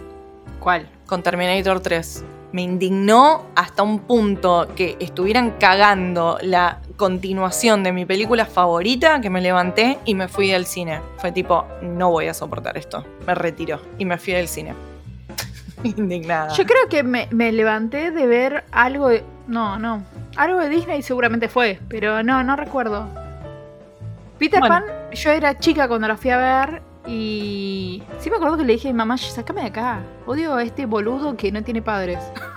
[0.59, 0.87] ¿Cuál?
[1.07, 2.23] Con Terminator 3.
[2.51, 9.29] Me indignó hasta un punto que estuvieran cagando la continuación de mi película favorita que
[9.29, 11.01] me levanté y me fui del cine.
[11.17, 13.03] Fue tipo, no voy a soportar esto.
[13.27, 14.73] Me retiró y me fui del cine.
[15.97, 16.53] Indignada.
[16.53, 19.23] Yo creo que me, me levanté de ver algo de.
[19.47, 20.03] No, no.
[20.35, 23.07] Algo de Disney seguramente fue, pero no, no recuerdo.
[24.37, 24.75] Peter Bueno.
[24.75, 28.03] Pan, yo era chica cuando la fui a ver y.
[28.19, 29.99] Sí me acuerdo que le dije a mi mamá, sácame de acá.
[30.25, 32.19] Odio a este boludo que no tiene padres.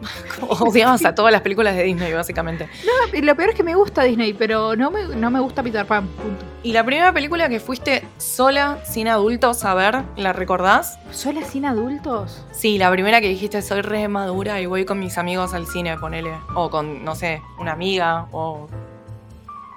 [0.48, 2.68] Odiamos a todas las películas de Disney, básicamente.
[2.84, 5.62] No, y lo peor es que me gusta Disney, pero no me, no me gusta
[5.62, 6.44] Peter Pan, punto.
[6.62, 10.98] ¿Y la primera película que fuiste sola, sin adultos, a ver, la recordás?
[11.10, 12.44] ¿Sola sin adultos?
[12.52, 15.96] Sí, la primera que dijiste, soy re madura y voy con mis amigos al cine,
[15.98, 16.32] ponele.
[16.54, 18.68] O con, no sé, una amiga, o...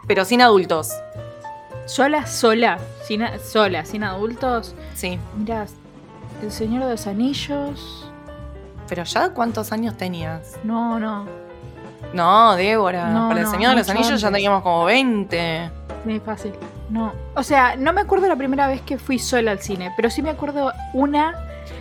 [0.08, 0.92] Pero sin adultos,
[1.86, 2.80] Sola, sola.
[3.04, 4.76] Sin, sola, sin adultos.
[4.94, 5.20] sí.
[5.36, 5.66] Mirá,
[6.42, 8.01] El Señor de los Anillos.
[8.92, 10.58] Pero ya cuántos años tenías?
[10.66, 11.26] No, no.
[12.12, 13.08] No, Débora.
[13.08, 15.72] No, Para el no, Señor de los Anillos ya teníamos como 20.
[16.04, 16.52] Muy fácil.
[16.90, 17.14] No.
[17.34, 20.22] O sea, no me acuerdo la primera vez que fui sola al cine, pero sí
[20.22, 21.34] me acuerdo una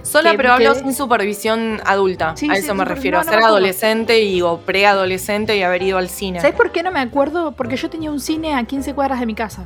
[0.03, 2.37] Sola, que- pero hablo sin supervisión adulta.
[2.37, 3.17] Sí, a sí, eso me refiero.
[3.17, 6.39] no, a ser adolescente y, o preadolescente y haber ido al cine.
[6.41, 7.51] ¿Sabes por qué no me acuerdo?
[7.57, 9.65] Porque yo tenía un cine a 15 cuadras de mi casa.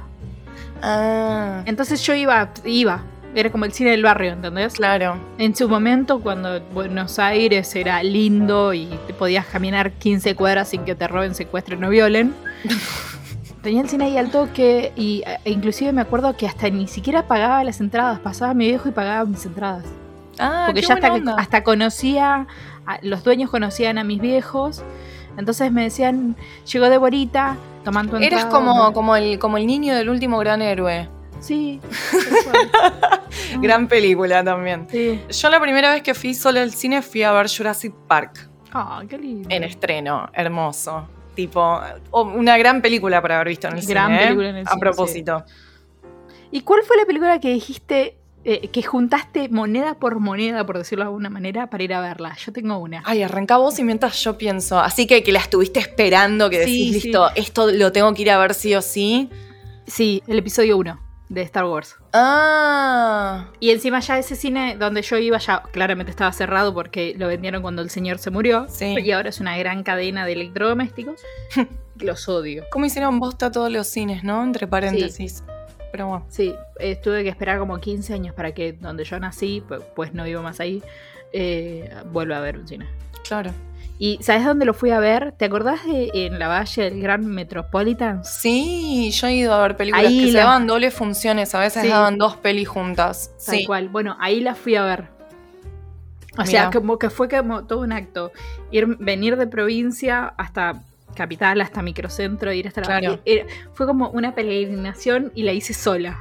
[0.80, 3.02] Ah, Entonces yo iba, iba.
[3.34, 4.74] Era como el cine del barrio, ¿entendés?
[4.74, 5.16] claro.
[5.38, 10.84] En su momento, cuando Buenos Aires era lindo y te podías caminar 15 cuadras sin
[10.84, 12.32] que te roben, secuestren o violen.
[13.62, 17.26] Tenía el cine ahí al toque y e inclusive me acuerdo que hasta ni siquiera
[17.26, 18.20] pagaba las entradas.
[18.20, 19.84] Pasaba a mi viejo y pagaba mis entradas.
[20.38, 21.42] Ah, Porque qué ya hasta, buena onda.
[21.42, 22.46] hasta conocía,
[22.86, 24.82] a- los dueños conocían a mis viejos.
[25.38, 26.36] Entonces me decían,
[26.70, 28.50] llegó Deborita, tomando tu Eres entrada".
[28.50, 31.08] como, como, el, como el niño del último gran héroe.
[31.44, 31.78] Sí.
[33.60, 34.86] Gran película también.
[34.90, 35.20] Sí.
[35.28, 39.02] Yo la primera vez que fui sola al cine fui a ver Jurassic Park Ah,
[39.08, 39.48] qué lindo.
[39.50, 41.06] en estreno, hermoso.
[41.34, 41.80] Tipo,
[42.12, 44.16] una gran película para haber visto en el Gran cine.
[44.16, 44.24] ¿eh?
[44.26, 45.44] película en el a cine, propósito.
[46.50, 51.04] ¿Y cuál fue la película que dijiste eh, que juntaste moneda por moneda, por decirlo
[51.04, 52.36] de alguna manera, para ir a verla?
[52.36, 53.02] Yo tengo una.
[53.04, 54.78] Ay, arranca vos y mientras yo pienso.
[54.78, 57.02] Así que que la estuviste esperando, que decís, sí.
[57.04, 59.28] listo, esto lo tengo que ir a ver sí o sí.
[59.86, 61.03] Sí, el episodio 1
[61.34, 61.96] de Star Wars.
[62.12, 67.26] Ah, Y encima ya ese cine donde yo iba ya claramente estaba cerrado porque lo
[67.28, 68.66] vendieron cuando el señor se murió.
[68.68, 68.94] Sí.
[68.98, 71.20] Y ahora es una gran cadena de electrodomésticos.
[71.98, 72.64] Los odio.
[72.72, 74.42] ¿cómo hicieron bosta todos los cines, no?
[74.42, 75.44] Entre paréntesis.
[75.92, 76.26] Pero bueno.
[76.28, 80.12] Sí, eh, tuve que esperar como 15 años para que donde yo nací, pu- pues
[80.12, 80.82] no vivo más ahí,
[81.32, 82.86] eh, vuelva a ver un cine.
[83.22, 83.52] Claro.
[83.98, 85.32] ¿Y sabes dónde lo fui a ver?
[85.32, 88.24] ¿Te acordás de en la Valle del Gran Metropolitan?
[88.24, 91.82] Sí, yo he ido a ver películas Ahí que se daban dobles funciones, a veces
[91.84, 91.88] Sí.
[91.88, 93.30] daban dos pelis juntas.
[93.46, 93.64] Tal Sí.
[93.66, 93.88] cual.
[93.88, 95.04] Bueno, ahí la fui a ver.
[96.36, 96.46] O Mirá.
[96.46, 98.32] sea, como que fue como todo un acto.
[98.72, 100.82] Ir, venir de provincia hasta
[101.14, 102.86] capital, hasta microcentro, ir hasta la...
[102.88, 103.20] Claro.
[103.24, 106.18] era- fue como una peregrinación y la hice sola.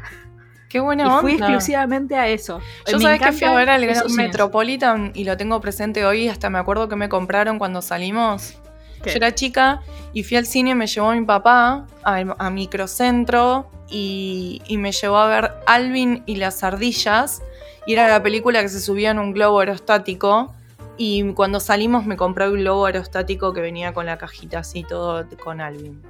[0.74, 1.22] Qué buena y onda.
[1.22, 2.60] fui exclusivamente a eso.
[2.90, 4.12] Yo Me sabes que fui a ver al Gran.
[4.16, 8.56] Metropolitan y lo tengo presente hoy, hasta me acuerdo que me compraron cuando salimos.
[9.04, 9.12] ¿Qué?
[9.12, 9.82] Yo era chica
[10.14, 15.18] y fui al cine, me llevó mi papá a, a Microcentro y, y me llevó
[15.18, 17.44] a ver Alvin y las ardillas.
[17.86, 20.56] Y era la película que se subía en un globo aerostático.
[20.98, 25.24] Y cuando salimos me compré un globo aerostático que venía con la cajita así, todo
[25.44, 26.02] con Alvin.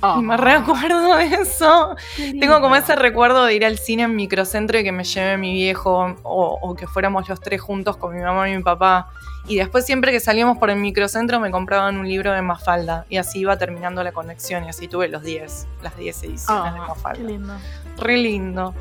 [0.00, 1.96] Oh, Y me recuerdo de eso.
[2.16, 5.36] qué Tengo como ese recuerdo de ir al cine en microcentro y que me lleve
[5.38, 9.08] mi viejo o, o que fuéramos los tres juntos con mi mamá y mi papá.
[9.48, 13.16] Y después siempre que salíamos por el microcentro me compraban un libro de Mafalda y
[13.16, 16.86] así iba terminando la conexión y así tuve los 10, las 10 ediciones de qué
[16.86, 17.24] Mafalda.
[17.24, 17.54] lindo.
[17.96, 18.74] Re lindo.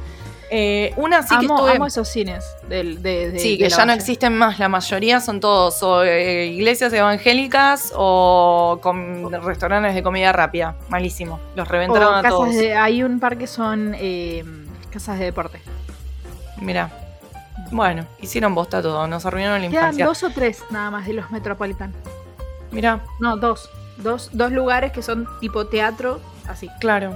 [0.50, 1.72] Eh, una sí que estuve...
[1.72, 2.46] amo esos cines.
[2.70, 4.60] Del, de, de- Sí, de que ya no existen más.
[4.60, 10.76] La mayoría son todos o eh, iglesias evangélicas o com- restaurantes de comida rápida.
[10.90, 11.40] Malísimo.
[11.56, 12.56] Los O reventaron a todos.
[12.78, 14.44] hay un par que son eh,
[14.90, 15.60] casas de deporte.
[16.62, 16.90] Mira.
[17.72, 20.06] Bueno, hicieron bosta todo, nos arruinaron la Quedan infancia.
[20.06, 21.94] dos o tres nada más de los Metropolitan.
[22.72, 23.70] Mira, No, dos.
[23.98, 26.70] Dos, dos lugares que son tipo teatro, así.
[26.80, 27.16] claro.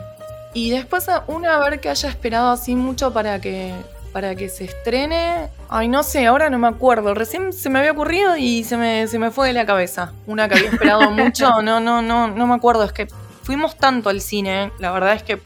[0.53, 3.73] Y después una a ver que haya esperado así mucho para que
[4.11, 5.49] para que se estrene.
[5.69, 7.13] Ay, no sé, ahora no me acuerdo.
[7.13, 10.11] Recién se me había ocurrido y se me, se me fue de la cabeza.
[10.27, 12.83] Una que había esperado mucho, no, no, no, no me acuerdo.
[12.83, 13.07] Es que
[13.43, 15.39] fuimos tanto al cine, la verdad es que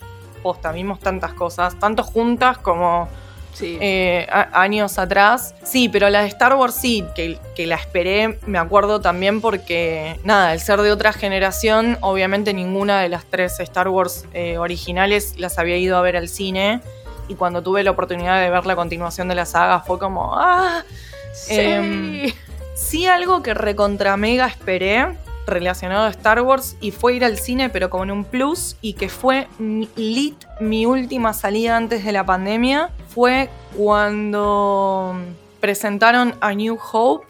[0.44, 3.08] posta, vimos tantas cosas, tanto juntas como
[3.56, 3.78] Sí.
[3.82, 5.56] eh, a- años atrás.
[5.64, 10.20] Sí, pero la de Star Wars sí, que, que la esperé, me acuerdo también porque,
[10.24, 15.36] nada, al ser de otra generación, obviamente ninguna de las tres Star Wars eh, originales
[15.40, 16.82] las había ido a ver al cine.
[17.28, 20.84] Y cuando tuve la oportunidad de ver la continuación de la saga fue como, ¡ah!
[21.34, 21.56] Sí.
[21.60, 22.32] em,
[22.76, 25.08] Sí, algo que recontra mega esperé
[25.48, 28.94] relacionado a Star Wars y fue ir al cine, pero como en un plus, y
[28.94, 35.16] que fue mi- lit mi última salida antes de la pandemia, fue cuando
[35.60, 37.26] presentaron a New Hope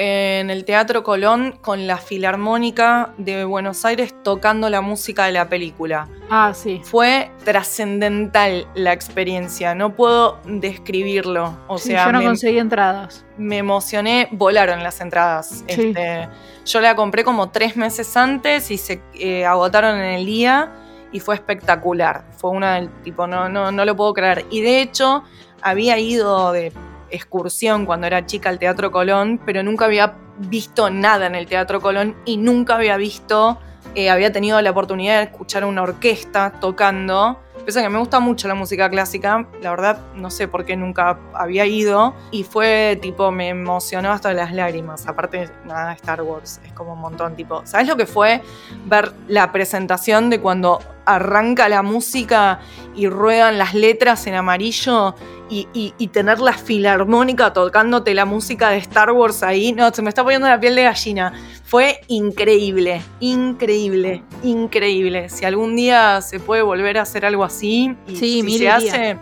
[0.00, 5.48] en el Teatro Colón con la Filarmónica de Buenos Aires tocando la música de la
[5.48, 6.06] película.
[6.30, 6.80] ah, sí.
[6.84, 11.56] Fue trascendental la experiencia, no puedo describirlo.
[11.66, 13.24] O Sí, sea, yo no me- conseguí entradas.
[13.38, 15.64] me emocioné, volaron las entradas.
[15.68, 15.88] Sí.
[15.88, 16.28] Este,
[16.68, 20.70] yo la compré como tres meses antes y se eh, agotaron en el día
[21.12, 22.24] y fue espectacular.
[22.36, 24.44] Fue una del tipo, no, no, no lo puedo creer.
[24.50, 25.24] Y de hecho,
[25.62, 26.72] había ido de
[27.10, 31.80] excursión cuando era chica al Teatro Colón, pero nunca había visto nada en el Teatro
[31.80, 33.58] Colón y nunca había visto,
[33.94, 37.40] eh, había tenido la oportunidad de escuchar una orquesta tocando.
[37.64, 40.74] Pese a que me gusta mucho la música clásica, la verdad no sé por qué
[40.74, 45.06] nunca había ido y fue tipo, me emocionó hasta las lágrimas.
[45.06, 48.40] Aparte, nada, Star Wars es como un montón, tipo, ¿sabes lo que fue
[48.86, 52.60] ver la presentación de cuando arranca la música
[52.94, 55.14] y ruedan las letras en amarillo
[55.50, 60.02] y, y- y tener la filarmónica tocándote la música de Star Wars ahí, no, se
[60.02, 61.32] me está poniendo la piel de gallina.
[61.64, 65.28] Fue increíble, increíble, increíble.
[65.30, 68.56] Si algún día se puede volver a hacer algo así, y Sí, si mil se
[68.58, 68.76] iría.
[68.76, 69.18] hace, eh,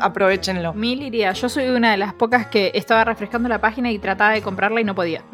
[0.00, 0.72] aprovechenlo.
[0.74, 1.32] Mil iría.
[1.32, 4.80] Yo soy una de las pocas que estaba refrescando la página y trataba de comprarla
[4.80, 5.22] y no podía.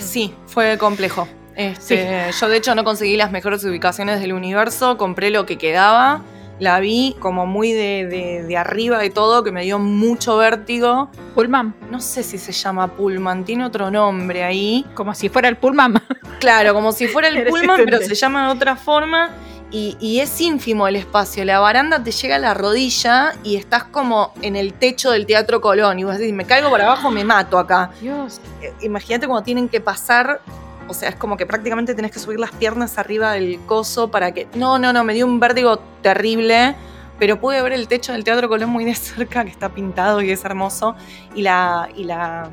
[0.00, 1.28] Sí, fue complejo.
[1.56, 6.22] Este, Yo de hecho no conseguí las mejores ubicaciones del universo, compré lo que quedaba,
[6.58, 11.10] la vi como muy de, de- de arriba de todo, que me dio mucho vértigo.
[11.34, 14.84] Pullman, No sé si se llama Pullman, tiene otro nombre ahí.
[14.94, 15.94] como si fuera el Pullman.
[16.38, 19.30] Claro, como si fuera el Pullman, pero se llama de otra forma.
[19.72, 21.44] Y, y es ínfimo el espacio.
[21.44, 25.60] La baranda te llega a la rodilla y estás como en el techo del Teatro
[25.60, 25.98] Colón.
[25.98, 27.90] Y vos decís, me caigo para abajo, me mato acá.
[28.00, 28.40] Dios.
[28.62, 30.40] Eh, Imagínate cuando tienen que pasar.
[30.88, 34.32] O sea, es como que prácticamente tenés que subir las piernas arriba del coso para
[34.32, 34.48] que.
[34.54, 36.74] No, no, no, me dio un vértigo terrible.
[37.20, 40.30] Pero pude ver el techo del Teatro Colón muy de cerca, que está pintado y
[40.32, 40.96] es hermoso.
[41.36, 41.88] Y la.
[41.94, 42.50] Y la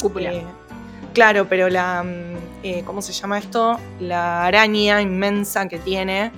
[0.00, 0.32] Cúpula.
[0.32, 0.44] eh,
[1.14, 2.04] claro, pero la.
[2.04, 3.76] mm, eh, ¿Cómo se llama esto?
[3.98, 6.30] La araña inmensa que tiene.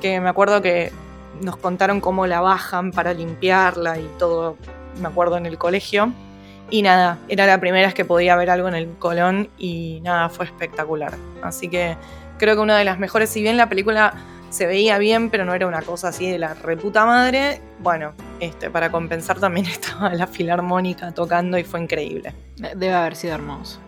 [0.00, 0.92] Que me acuerdo que
[1.40, 4.56] nos contaron cómo la bajan para limpiarla y todo.
[5.00, 6.12] Me acuerdo en el colegio.
[6.70, 10.28] Y nada, era la primera vez que podía ver algo en el Colón y nada,
[10.28, 11.14] fue espectacular.
[11.42, 11.96] Así que
[12.38, 14.14] creo que una de las mejores, si bien la película
[14.50, 18.70] se veía bien, pero no era una cosa así de la reputa madre, bueno, este,
[18.70, 22.34] para compensar también estaba la filarmónica tocando y fue increíble.
[22.56, 23.80] Debe haber sido hermoso.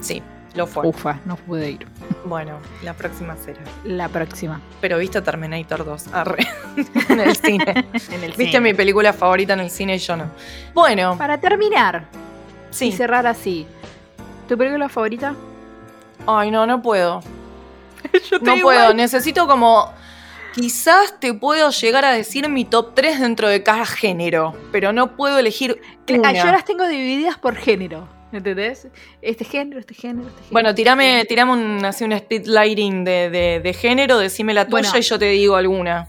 [0.00, 0.22] Sí,
[0.54, 0.86] lo fue.
[0.86, 1.86] Ufa, no pude ir.
[2.24, 3.60] Bueno, la próxima será.
[3.84, 4.60] La próxima.
[4.80, 6.46] Pero viste Terminator 2, arre,
[7.08, 7.86] en el cine.
[8.10, 10.30] En el Viste mi película favorita en el cine y yo no.
[10.72, 12.04] Bueno, Para terminar
[12.70, 12.92] y sí.
[12.92, 13.66] cerrar así.
[14.48, 15.34] ¿Tu película favorita?
[16.26, 17.20] Ay, no, no puedo.
[18.30, 19.92] Yo No puedo, necesito como.
[20.54, 25.16] Quizás te puedo llegar a decir mi top 3 dentro de cada género, pero no
[25.16, 26.28] puedo elegir una.
[26.28, 28.06] Ah, yo las tengo divididas por género.
[28.34, 28.88] ¿Entendés?
[29.22, 30.50] Este género, este género, este género.
[30.50, 34.90] Bueno, tirame, tirame un, así un speed lighting de, de- de género, decime la tuya
[34.90, 34.98] Bueno.
[34.98, 36.08] y yo te digo alguna.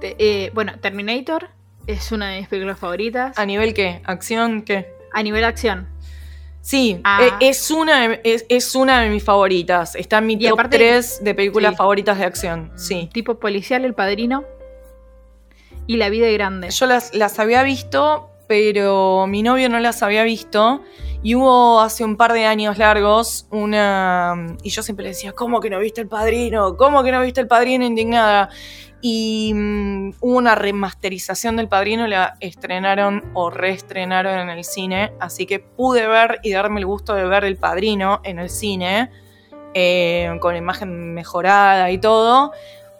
[0.00, 1.48] Te- eh, bueno, Terminator
[1.86, 3.36] es una de mis películas favoritas.
[3.38, 4.00] ¿A nivel qué?
[4.04, 4.62] ¿Acción?
[4.62, 4.88] ¿Qué?
[5.12, 5.88] A nivel acción.
[6.60, 7.20] Sí, Ah.
[7.40, 9.94] e- es, una, de- es, es una de mis favoritas.
[9.96, 11.76] Está en mi Y top aparte- 3 de películas sí.
[11.76, 12.70] favoritas de acción.
[12.76, 13.08] Sí.
[13.12, 14.44] Tipo policial, El Padrino.
[15.86, 16.70] Y La Vida Grande.
[16.70, 20.82] Yo las, las había visto, pero mi novio no las había visto.
[21.22, 24.56] Y hubo hace un par de años largos una...
[24.62, 26.76] Y yo siempre le decía, ¿cómo que no viste el padrino?
[26.76, 28.50] ¿Cómo que no viste el padrino indignada?
[29.00, 35.12] Y mm, hubo una remasterización del padrino, la estrenaron o reestrenaron en el cine.
[35.20, 39.10] Así que pude ver y darme el gusto de ver el padrino en el cine.
[39.74, 42.52] eh, con imagen mejorada y todo.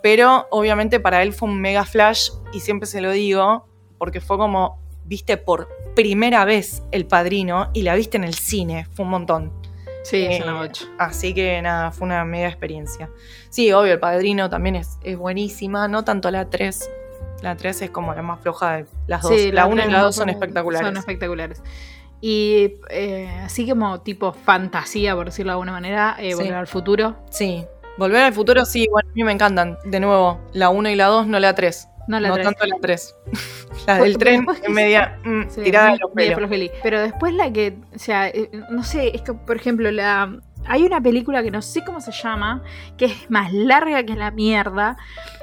[0.03, 3.67] Pero obviamente para él fue un mega flash y siempre se lo digo
[3.99, 8.87] porque fue como viste por primera vez El Padrino y la viste en el cine,
[8.95, 9.53] fue un montón.
[10.05, 10.85] Sí, es Eh, una bocha.
[10.99, 13.11] Así que nada, fue una mega experiencia.
[13.51, 16.91] Sí, obvio, El Padrino también es, es buenísima, no tanto la 3.
[17.43, 19.33] La 3 es como la más floja de las dos.
[19.33, 20.87] Sí, la las 1 y la no 2 son espectaculares.
[20.89, 21.63] Son espectaculares.
[22.21, 26.37] Y eh, así como tipo fantasía, por decirlo de alguna manera, eh, Sí.
[26.37, 27.17] Volver al futuro.
[27.31, 27.65] Sí.
[27.97, 29.79] Volver al futuro, sí, bueno, a mí me encantan.
[29.85, 31.89] De nuevo, la 1 y la 2, no la 3.
[32.09, 32.45] No la no tres.
[32.47, 33.15] tanto la 3.
[33.87, 36.71] la del tren es media mm, Sí, tirada de los pelos.
[36.83, 40.83] Pero después la que, o sea, eh, no sé, es que, por ejemplo, la hay
[40.83, 42.63] una película que no sé cómo se llama,
[42.97, 44.97] que es más larga que la mierda,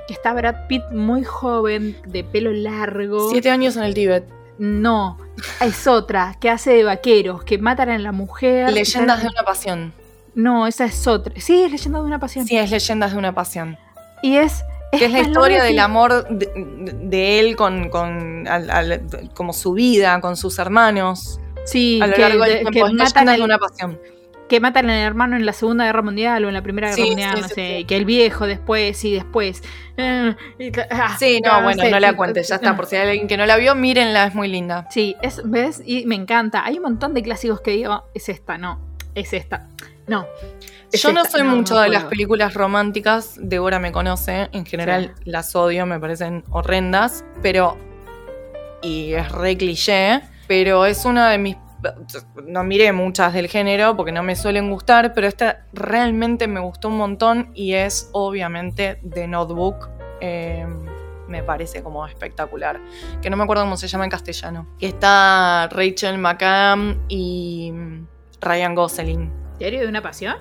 [0.08, 3.30] que está Brad Pitt muy joven, de pelo largo.
[3.30, 4.26] Siete años en el Tíbet.
[4.58, 5.18] No,
[5.62, 8.72] es otra, que hace de vaqueros, que matan a la mujer.
[8.72, 9.94] Leyendas de una pasión.
[10.34, 11.34] No, esa es otra.
[11.38, 12.46] Sí, es Leyendas de una pasión.
[12.46, 13.78] Sí, es Leyendas de una pasión.
[14.22, 14.64] Y es...
[14.92, 16.50] Que es la historia del amor de,
[17.02, 19.02] de él con, con al- al-
[19.34, 21.40] como su vida, con sus hermanos.
[21.66, 22.72] Sí, a lo que, largo del tiempo.
[22.72, 24.00] que matan de una pasión.
[24.48, 27.10] que matan al hermano en la Segunda Guerra Mundial o en la Primera Guerra Sí,
[27.10, 29.62] Mundial, sí, no sí, sé, que el viejo después y después.
[29.98, 32.58] que- ah, Sí, no, ah, bueno, sé, no la cuentes, ya ah.
[32.58, 32.76] está.
[32.76, 34.88] Por si hay alguien que no la vio, mírenla, es muy linda.
[34.92, 35.82] Sí, es, ¿ves?
[35.86, 36.64] Y me encanta.
[36.64, 38.80] Hay un montón de clásicos que digo, es esta, no,
[39.16, 39.68] es esta.
[40.08, 40.26] No.
[40.96, 45.56] Yo no soy mucho no de las películas románticas, Débora me conoce, en general las
[45.56, 47.78] odio, me parecen horrendas, pero.
[48.82, 51.58] Y es re cliché, pero es una de mis.
[52.48, 56.88] No miré muchas del género porque no me suelen gustar, pero esta realmente me gustó
[56.88, 59.90] un montón y es obviamente The Notebook.
[60.22, 60.66] Eh,
[61.28, 62.80] me parece como espectacular.
[63.22, 64.68] Que no me acuerdo cómo se llama en castellano.
[64.80, 67.72] Que está Rachel McAdam y
[68.42, 69.32] Ryan Gosling.
[69.60, 70.36] ¿Diario de una pasión?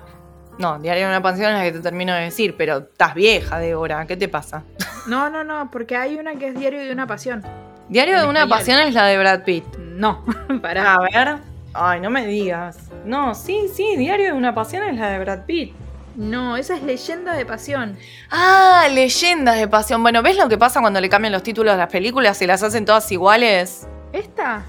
[0.57, 3.59] No, Diario de una pasión es la que te termino de decir, pero estás vieja,
[3.59, 4.05] Débora.
[4.07, 4.63] ¿Qué te pasa?
[5.07, 7.43] No, no, no, porque hay una que es Diario de una Pasión.
[7.89, 8.57] Diario En de una español.
[8.59, 9.65] pasión es la de Brad Pitt.
[9.77, 10.23] No,
[10.61, 10.93] para.
[10.95, 11.35] A ver.
[11.73, 12.77] Ay, no me digas.
[13.05, 15.73] No, sí, sí, Diario de una pasión es la de Brad Pitt.
[16.15, 17.97] No, esa es Leyenda de Pasión.
[18.31, 20.01] Ah, leyendas de pasión.
[20.01, 22.63] Bueno, ¿ves lo que pasa cuando le cambian los títulos a las películas y las
[22.63, 23.85] hacen todas iguales?
[24.13, 24.63] ¿Esta?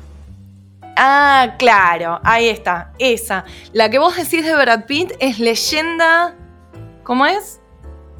[0.97, 3.44] Ah, claro, ahí está, esa.
[3.72, 6.34] La que vos decís de Brad Pitt es leyenda.
[7.05, 7.61] ¿Cómo es?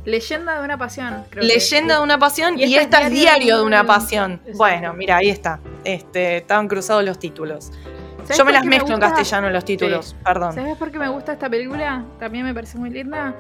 [0.05, 1.25] Leyenda de una Pasión.
[1.31, 4.41] creo Leyenda de una pasión Y y, esta es Diario diario de una pasión.
[4.55, 5.59] Bueno, mira, ahí está.
[5.83, 7.73] Este, estaban cruzados los títulos.
[8.23, 10.53] ¿Sabes Yo me las mezclo en castellano los títulos, perdón.
[10.53, 12.05] ¿Sabes por qué me gusta esta película?
[12.19, 13.35] También me parece muy linda.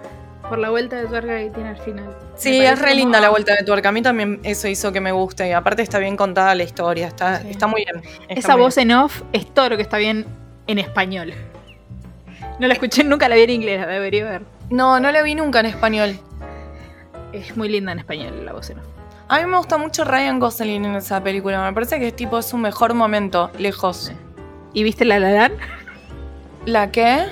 [0.48, 2.16] Por la vuelta de tuerca que tiene al final.
[2.36, 3.88] Sí, es re como- linda la vuelta de tuerca.
[3.88, 5.48] A mí también eso hizo que me guste.
[5.48, 7.08] Y aparte está bien contada la historia.
[7.08, 7.48] Está, Sí.
[7.50, 8.04] está muy bien.
[8.28, 10.24] está Esa muy voz en off es todo lo que está bien
[10.68, 11.34] en español.
[12.60, 14.42] No la escuché nunca, la vi en inglés, la debería ver.
[14.70, 16.18] No, no la vi nunca en español.
[17.32, 18.86] Es muy linda en español la voz en off.
[19.28, 21.60] A mí me gusta mucho Ryan Gosling en esa película.
[21.64, 24.12] Me parece que es tipo es su mejor momento, lejos.
[24.72, 25.58] ¿Y viste La La Land?
[26.66, 27.26] ¿La qué?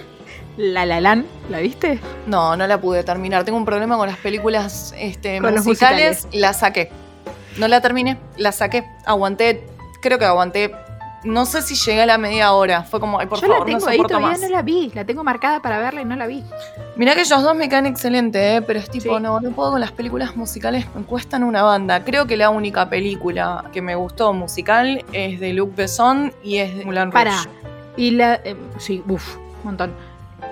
[0.56, 1.98] La La Land, ¿la viste?
[2.26, 3.44] No, no la pude terminar.
[3.44, 6.28] Tengo un problema con las películas este, Con los musicales.
[6.32, 6.90] La saqué.
[7.58, 8.84] No la terminé, la saqué.
[9.04, 9.66] Aguanté,
[10.00, 10.74] creo que aguanté.
[11.24, 12.82] No sé si llegué a la media hora.
[12.82, 14.40] Fue como, ay, por Yo favor, la tengo no ahí, todavía más.
[14.42, 14.92] no la vi.
[14.94, 16.44] La tengo marcada para verla y no la vi.
[16.96, 18.62] Mirá que ellos dos me caen excelente, ¿eh?
[18.62, 19.22] pero es tipo, Sí.
[19.22, 22.04] no, no puedo con las películas musicales, me cuestan una banda.
[22.04, 26.76] Creo que la única película que me gustó musical es de Luc Besson y es
[26.76, 27.12] de Moulin Rouge.
[27.14, 27.36] Para.
[27.96, 28.34] Y la.
[28.44, 29.94] eh, sí, uff, un montón.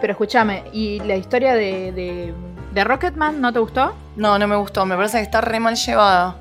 [0.02, 2.34] Pero escúchame, ¿y la historia de, de,
[2.74, 3.94] de Rocketman no te gustó?
[4.16, 6.36] No, no me gustó, me parece que está re mal llevada.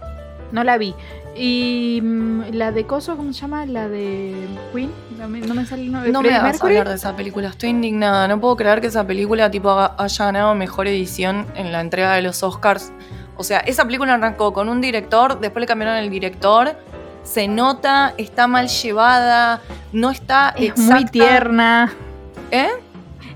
[0.51, 0.93] No la vi.
[1.33, 3.65] Y mm, la de Coso, ¿cómo se llama?
[3.65, 4.35] La de
[4.73, 4.91] Queen.
[5.17, 6.11] No me, no me sale el nombre.
[6.11, 6.73] No me hagas Mercury.
[6.77, 8.27] hablar de esa película, estoy indignada.
[8.27, 12.13] No puedo creer que esa película tipo haga- haya ganado mejor edición en la entrega
[12.15, 12.91] de los Oscars.
[13.37, 16.75] O sea, esa película arrancó con un director, después le cambiaron el director.
[17.23, 19.61] Se nota, está mal llevada,
[19.93, 21.11] no está Es muy exacta.
[21.11, 21.93] tierna.
[22.49, 22.67] ¿Eh?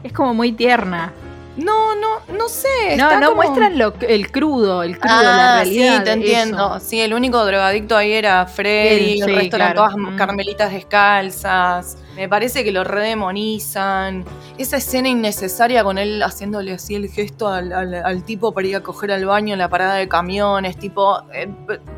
[0.06, 1.12] Es como muy tierna.
[1.58, 2.68] No, no, no sé.
[2.98, 5.98] No, está no como- muestran lo, el crudo, el crudo, Ah, la realidad.
[5.98, 6.76] Sí, te entiendo.
[6.76, 6.86] eso.
[6.86, 10.16] Sí, el único drogadicto ahí era Freddy, el sí, resto eran todas Mm.
[10.16, 11.98] carmelitas descalzas.
[12.16, 14.26] Me parece que lo redemonizan.
[14.58, 18.76] Esa escena innecesaria con él haciéndole así el gesto al, al- al tipo para ir
[18.76, 20.78] a coger al baño en la parada de camiones.
[20.78, 21.50] Tipo, eh,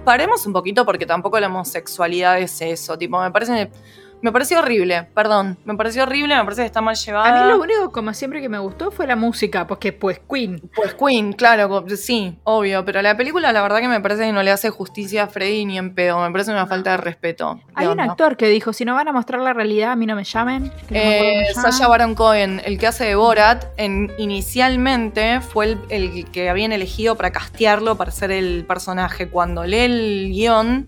[0.06, 2.98] paremos un poquito porque tampoco la homosexualidad es eso.
[2.98, 3.70] Tipo, me parece.
[4.22, 5.58] Me pareció horrible, perdón.
[5.64, 7.42] Me pareció horrible, me parece que está mal llevada.
[7.42, 10.60] A mí lo único, como siempre, que me gustó fue la música, porque pues Queen.
[10.76, 14.42] Pues Queen, claro, sí, obvio, pero la película la verdad que me parece que no
[14.42, 17.60] le hace justicia a Freddy ni en pedo, me parece una falta de respeto.
[17.68, 18.06] ¿Qué Hay un onda?
[18.06, 20.64] actor que dijo, si no van a mostrar la realidad, a mí no me llamen.
[20.64, 21.54] no me Eh.
[21.54, 26.72] Sasha Baron Cohen, el que hace de Borat, en, inicialmente fue el, el que habían
[26.72, 29.30] elegido para castearlo para ser el personaje.
[29.30, 30.88] Cuando lee el guion,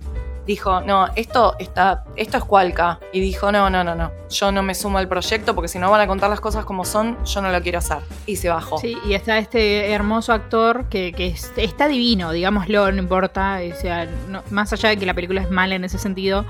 [0.49, 2.99] dijo, no, esto está, esto es cualca.
[3.13, 5.89] Y dijo, no, no, no, no, yo no me sumo al proyecto porque si no
[5.91, 7.99] van a contar las cosas como son, yo no lo quiero hacer.
[8.25, 8.79] Y se bajó.
[8.79, 13.59] Sí, y está este hermoso actor que, que es- está divino, digámoslo, no importa.
[13.71, 16.45] O sea, no- más allá de que la película es mala en ese sentido.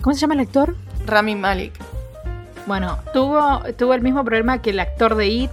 [0.00, 0.74] ¿Cómo se llama el actor?
[1.06, 1.74] Rami Malik.
[2.66, 5.50] Bueno, tuvo, tuvo el mismo problema que el actor de It,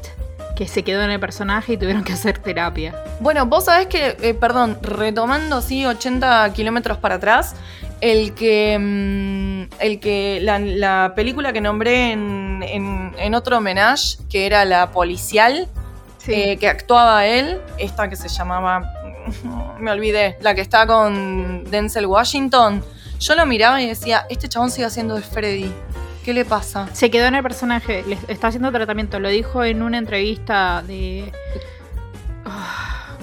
[0.59, 2.93] que se quedó en el personaje y tuvieron que hacer terapia.
[3.21, 7.55] Bueno, vos sabés que, eh, perdón, retomando así 80 kilómetros para atrás,
[8.01, 14.17] el que, mm, el que la, la película que nombré en, en- en otro homenaje,
[14.29, 15.69] que era la policial,
[16.27, 18.83] eh, que actuaba él, esta que se llamaba,
[19.79, 22.83] me olvidé, la que está con Denzel Washington,
[23.17, 25.71] yo lo miraba y decía, este chabón sigue haciendo de Freddy,
[26.29, 26.87] ¿qué le pasa?
[26.93, 31.31] Se quedó en el personaje, le está haciendo tratamiento, lo dijo en una entrevista de...
[32.45, 33.15] Ah.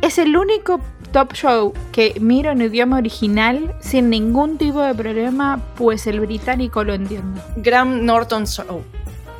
[0.00, 0.78] Es el único
[1.10, 6.84] top show que miro en idioma original sin ningún tipo de problema, pues el británico
[6.84, 7.40] lo entiende.
[7.56, 8.84] Graham Norton Show.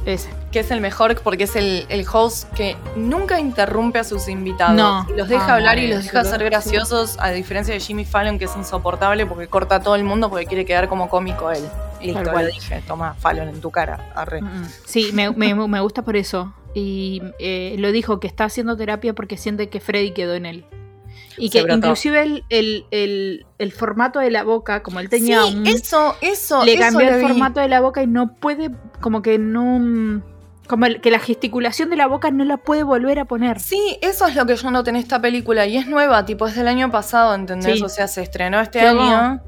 [0.04, 0.30] Ese.
[0.50, 4.74] que es el mejor porque es el, el host que nunca interrumpe a sus invitados.
[4.74, 5.06] No.
[5.16, 6.44] Los deja Ah, hablar y los deja ser sí.
[6.46, 10.28] graciosos, a diferencia de Jimmy Fallon, que es insoportable porque corta a todo el mundo
[10.28, 11.62] porque quiere quedar como cómico él.
[12.06, 12.46] Listo, lo cual.
[12.52, 12.82] dije.
[12.86, 14.10] Toma, Fallon en tu cara.
[14.14, 14.42] Arre.
[14.42, 16.54] Mm, Sí, me, me- me gusta por eso.
[16.74, 20.64] Y eh, lo dijo que está haciendo terapia porque siente que Freddy quedó en él.
[21.38, 25.54] Y que inclusive el, el- el- el formato de la boca, como él tenía sí,
[25.56, 25.66] un...
[25.66, 26.64] eso, eso.
[26.64, 27.28] le eso cambió el vi.
[27.28, 29.78] formato de la boca y no puede, como que no...
[29.78, 30.22] mm,
[30.68, 33.60] Como el- que la gesticulación de la boca no la puede volver a poner.
[33.60, 36.54] Sí, eso es lo que yo noté en esta película y es nueva, tipo es
[36.54, 37.78] del año pasado, ¿entendés?
[37.78, 37.82] Sí.
[37.84, 39.40] O sea, se estrenó este año.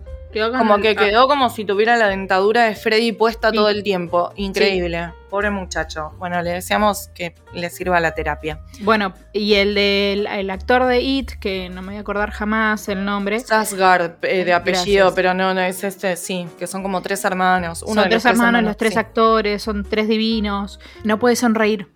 [0.57, 3.57] Como que quedó como si tuviera la dentadura de Freddy puesta Sí.
[3.57, 4.33] todo el tiempo.
[4.37, 5.13] Increíble.
[5.31, 6.13] Pobre muchacho.
[6.19, 8.61] Bueno, le deseamos que le sirva la terapia.
[8.81, 12.89] Bueno, y el del el actor de It, que no me voy a acordar jamás
[12.89, 13.41] el nombre.
[13.41, 15.13] Sasgard, eh, de apellido, Gracias.
[15.15, 17.83] pero no, no es este, sí, que son como tres hermanos.
[17.83, 18.99] Uno son de tres los hermanos, los tres sí.
[18.99, 20.79] actores, son tres divinos.
[21.03, 21.89] No puede sonreír.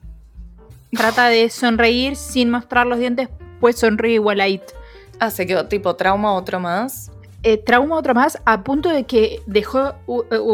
[0.97, 3.29] Trata de sonreír sin mostrar los dientes,
[3.61, 4.63] pues sonríe igual a It.
[5.21, 7.11] Ah, se quedó tipo trauma otro más.
[7.49, 9.95] Eh, trauma otro más, a punto de que dejó,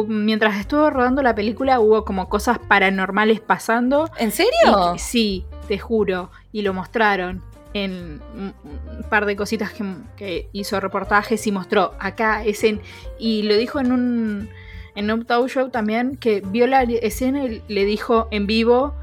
[0.06, 4.08] mientras estuvo rodando la película, hubo como cosas paranormales pasando.
[4.16, 4.94] ¿En serio?
[4.96, 6.30] sí, te juro.
[6.52, 7.42] Y lo mostraron
[7.72, 9.84] en un, un par de cositas que,
[10.16, 11.94] que hizo reportajes y mostró.
[11.98, 12.80] Acá es en.
[13.18, 14.48] Y lo dijo en un.
[14.94, 18.94] En un talk show también, que vio la escena y le dijo en vivo: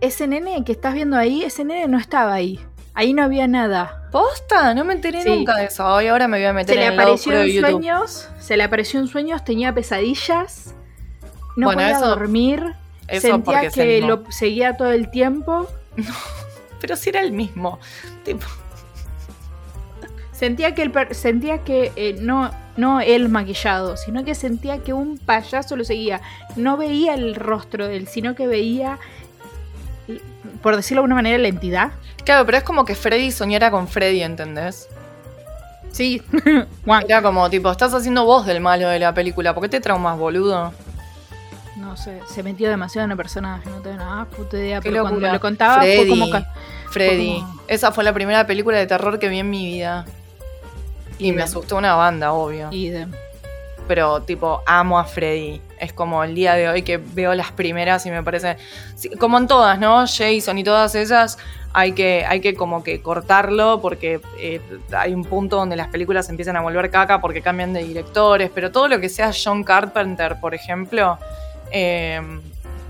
[0.00, 2.60] Ese nene que estás viendo ahí, ese nene no estaba ahí.
[2.94, 4.08] Ahí no había nada.
[4.12, 4.72] ¿Posta?
[4.74, 5.28] No me enteré Sí.
[5.28, 5.86] nunca de eso.
[5.86, 8.28] Ay, ahora me voy a meter Se le en el apareció de en sueños.
[8.38, 10.74] Se le apareció en sueños, tenía pesadillas.
[11.56, 12.74] No Bueno, podía eso- dormir.
[13.08, 15.68] Eso Sentía que lo seguía todo el tiempo.
[16.80, 17.78] Pero si era el mismo.
[18.24, 18.46] Tipo,
[20.32, 24.92] Sentía que, el per- sentía que eh, no, no él maquillado, sino que sentía que
[24.92, 26.20] un payaso lo seguía.
[26.56, 28.98] No veía el rostro de él, sino que veía,
[30.62, 31.92] por decirlo de alguna manera, la entidad.
[32.24, 34.88] claro, pero es como que Freddy soñara con Freddy, ¿entendés?
[35.92, 36.22] Sí.
[37.08, 39.54] Era como, tipo, estás haciendo vos del malo de la película.
[39.54, 40.72] ¿Por qué te traumas, boludo?
[41.76, 44.80] No sé, se metió demasiado en el personaje, no tengo nada puta idea.
[44.80, 45.32] Qué Pero cuando locura.
[45.34, 45.96] lo contaba Freddy.
[45.96, 46.26] fue como...
[46.90, 47.34] Freddy.
[47.40, 50.04] como- Esa fue la primera película de terror que vi en mi vida.
[51.18, 52.68] Y me asustó una banda, obvio.
[52.72, 53.12] idem.
[53.86, 55.60] Pero, tipo, amo a Freddy.
[55.84, 58.56] Es como el día de hoy que veo las primeras y me parece.
[59.18, 60.06] como en todas, ¿no?
[60.06, 61.38] Jason y todas esas,
[61.72, 64.60] hay que, hay que como que cortarlo porque eh,
[64.96, 68.50] hay un punto donde las películas empiezan a volver caca porque cambian de directores.
[68.54, 71.18] Pero todo lo que sea John Carpenter, por ejemplo.
[71.70, 72.20] eh,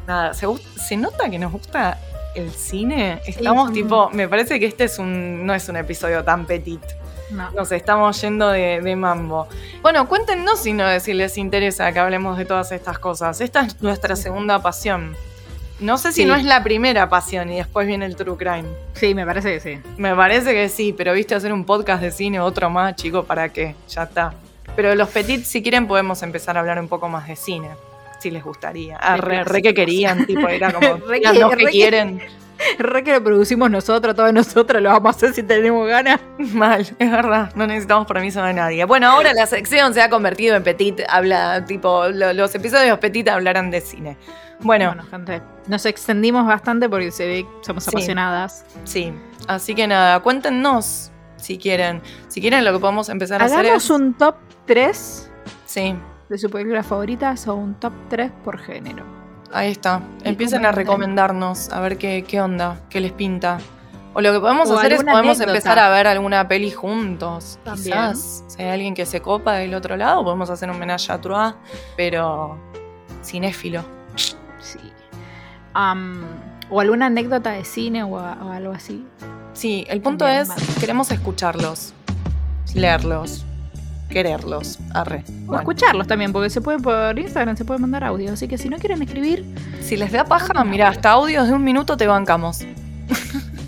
[0.07, 1.99] nada, se, se nota que nos gusta
[2.35, 3.21] el cine.
[3.27, 3.75] Estamos sí.
[3.75, 4.11] tipo.
[4.11, 5.47] Me parece que este es un.
[5.47, 6.83] no es un episodio tan petit.
[7.31, 7.51] No.
[7.53, 9.49] Nos estamos yendo de, de mambo.
[9.83, 13.41] Bueno, cuéntenos si, no, si les interesa que hablemos de todas estas cosas.
[13.41, 15.17] Esta es nuestra segunda pasión.
[15.81, 16.25] No sé si Sí.
[16.27, 18.69] no es la primera pasión y después viene el true crime.
[18.93, 19.81] Sí, me parece que sí.
[19.97, 23.49] Me parece que sí, pero viste hacer un podcast de cine, otro más, chico, ¿para
[23.49, 23.75] qué?
[23.89, 24.35] Ya está.
[24.77, 27.71] Pero los petits, si quieren, podemos empezar a hablar un poco más de cine.
[28.25, 28.97] Si les gustaría.
[28.97, 32.23] Ah, re, que querían, tipo, era como, Re que- re que- quieren.
[32.79, 36.21] Re que lo producimos nosotros, todos nosotros lo vamos a hacer si tenemos ganas.
[36.39, 38.83] Mal, es verdad, no necesitamos permiso de nadie.
[38.87, 43.29] Bueno, ahora la sección se ha convertido en Petit, habla, tipo, lo- los episodios Petit
[43.29, 44.17] hablarán de cine.
[44.61, 47.91] Bueno, Bueno, gente, nos extendimos bastante porque se ve que somos Sí.
[47.93, 48.65] apasionadas.
[48.85, 49.13] sí,
[49.49, 52.01] así que nada, cuéntenos si quieren.
[52.29, 53.91] Si quieren, lo que podemos empezar a hacer Hagamos es.
[53.91, 55.31] un top 3
[55.67, 55.95] Sí,
[56.35, 59.05] de sus películas favoritas o un top 3 por género.
[59.53, 60.01] ahí está.
[60.25, 63.59] Empiecen a recomendarnos, a ver qué, qué onda, qué les pinta.
[64.17, 65.51] O lo que podemos O hacer es podemos anécdota.
[65.51, 67.59] empezar a ver alguna peli juntos.
[67.65, 67.85] También.
[67.97, 68.45] Quizás.
[68.49, 71.55] Si hay alguien que se copa del otro lado, podemos hacer un homenaje a Trois,
[71.97, 72.59] pero
[73.25, 73.85] cinéfilo.
[74.61, 74.79] Sí.
[75.73, 76.23] Am,
[76.71, 79.05] o alguna anécdota de cine o, a- o algo así.
[79.53, 80.63] Sí, el punto Bien, es, vale.
[80.81, 81.93] queremos escucharlos,
[82.75, 83.45] leerlos,
[84.15, 84.79] quererlos.
[84.95, 85.25] Arre.
[85.29, 88.33] O Bueno, escucharlos también, porque se puede por Instagram, se puede mandar audio.
[88.33, 89.45] Así que si no quieren escribir,
[89.83, 92.65] si les da paja, mira, hasta audios de un minuto te bancamos.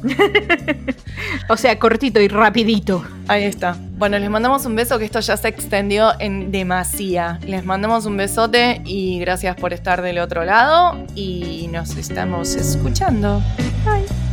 [1.49, 3.05] o sea, cortito y rapidito.
[3.29, 3.77] Ahí está.
[3.99, 7.41] Bueno, les mandamos un beso, que esto ya se extendió en demasía.
[7.45, 13.43] Les mandamos un besote y gracias por estar del otro lado y nos estamos escuchando.
[13.85, 14.26] Bye.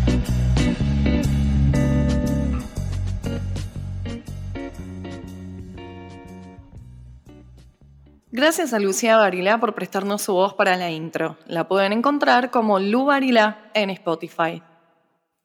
[8.36, 11.38] Gracias a Lucía Barilá por prestarnos su voz para la intro.
[11.46, 14.64] La pueden encontrar como Lu Barilá en Spotify.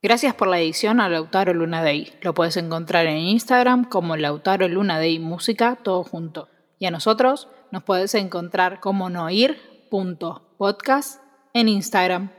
[0.00, 2.10] Gracias por la edición a Lautaro Luna Day.
[2.22, 6.48] Lo puedes encontrar en Instagram como Lautaro Luna Day Música, todo junto.
[6.78, 11.20] Y a nosotros nos puedes encontrar como noir.podcast
[11.52, 12.37] en Instagram.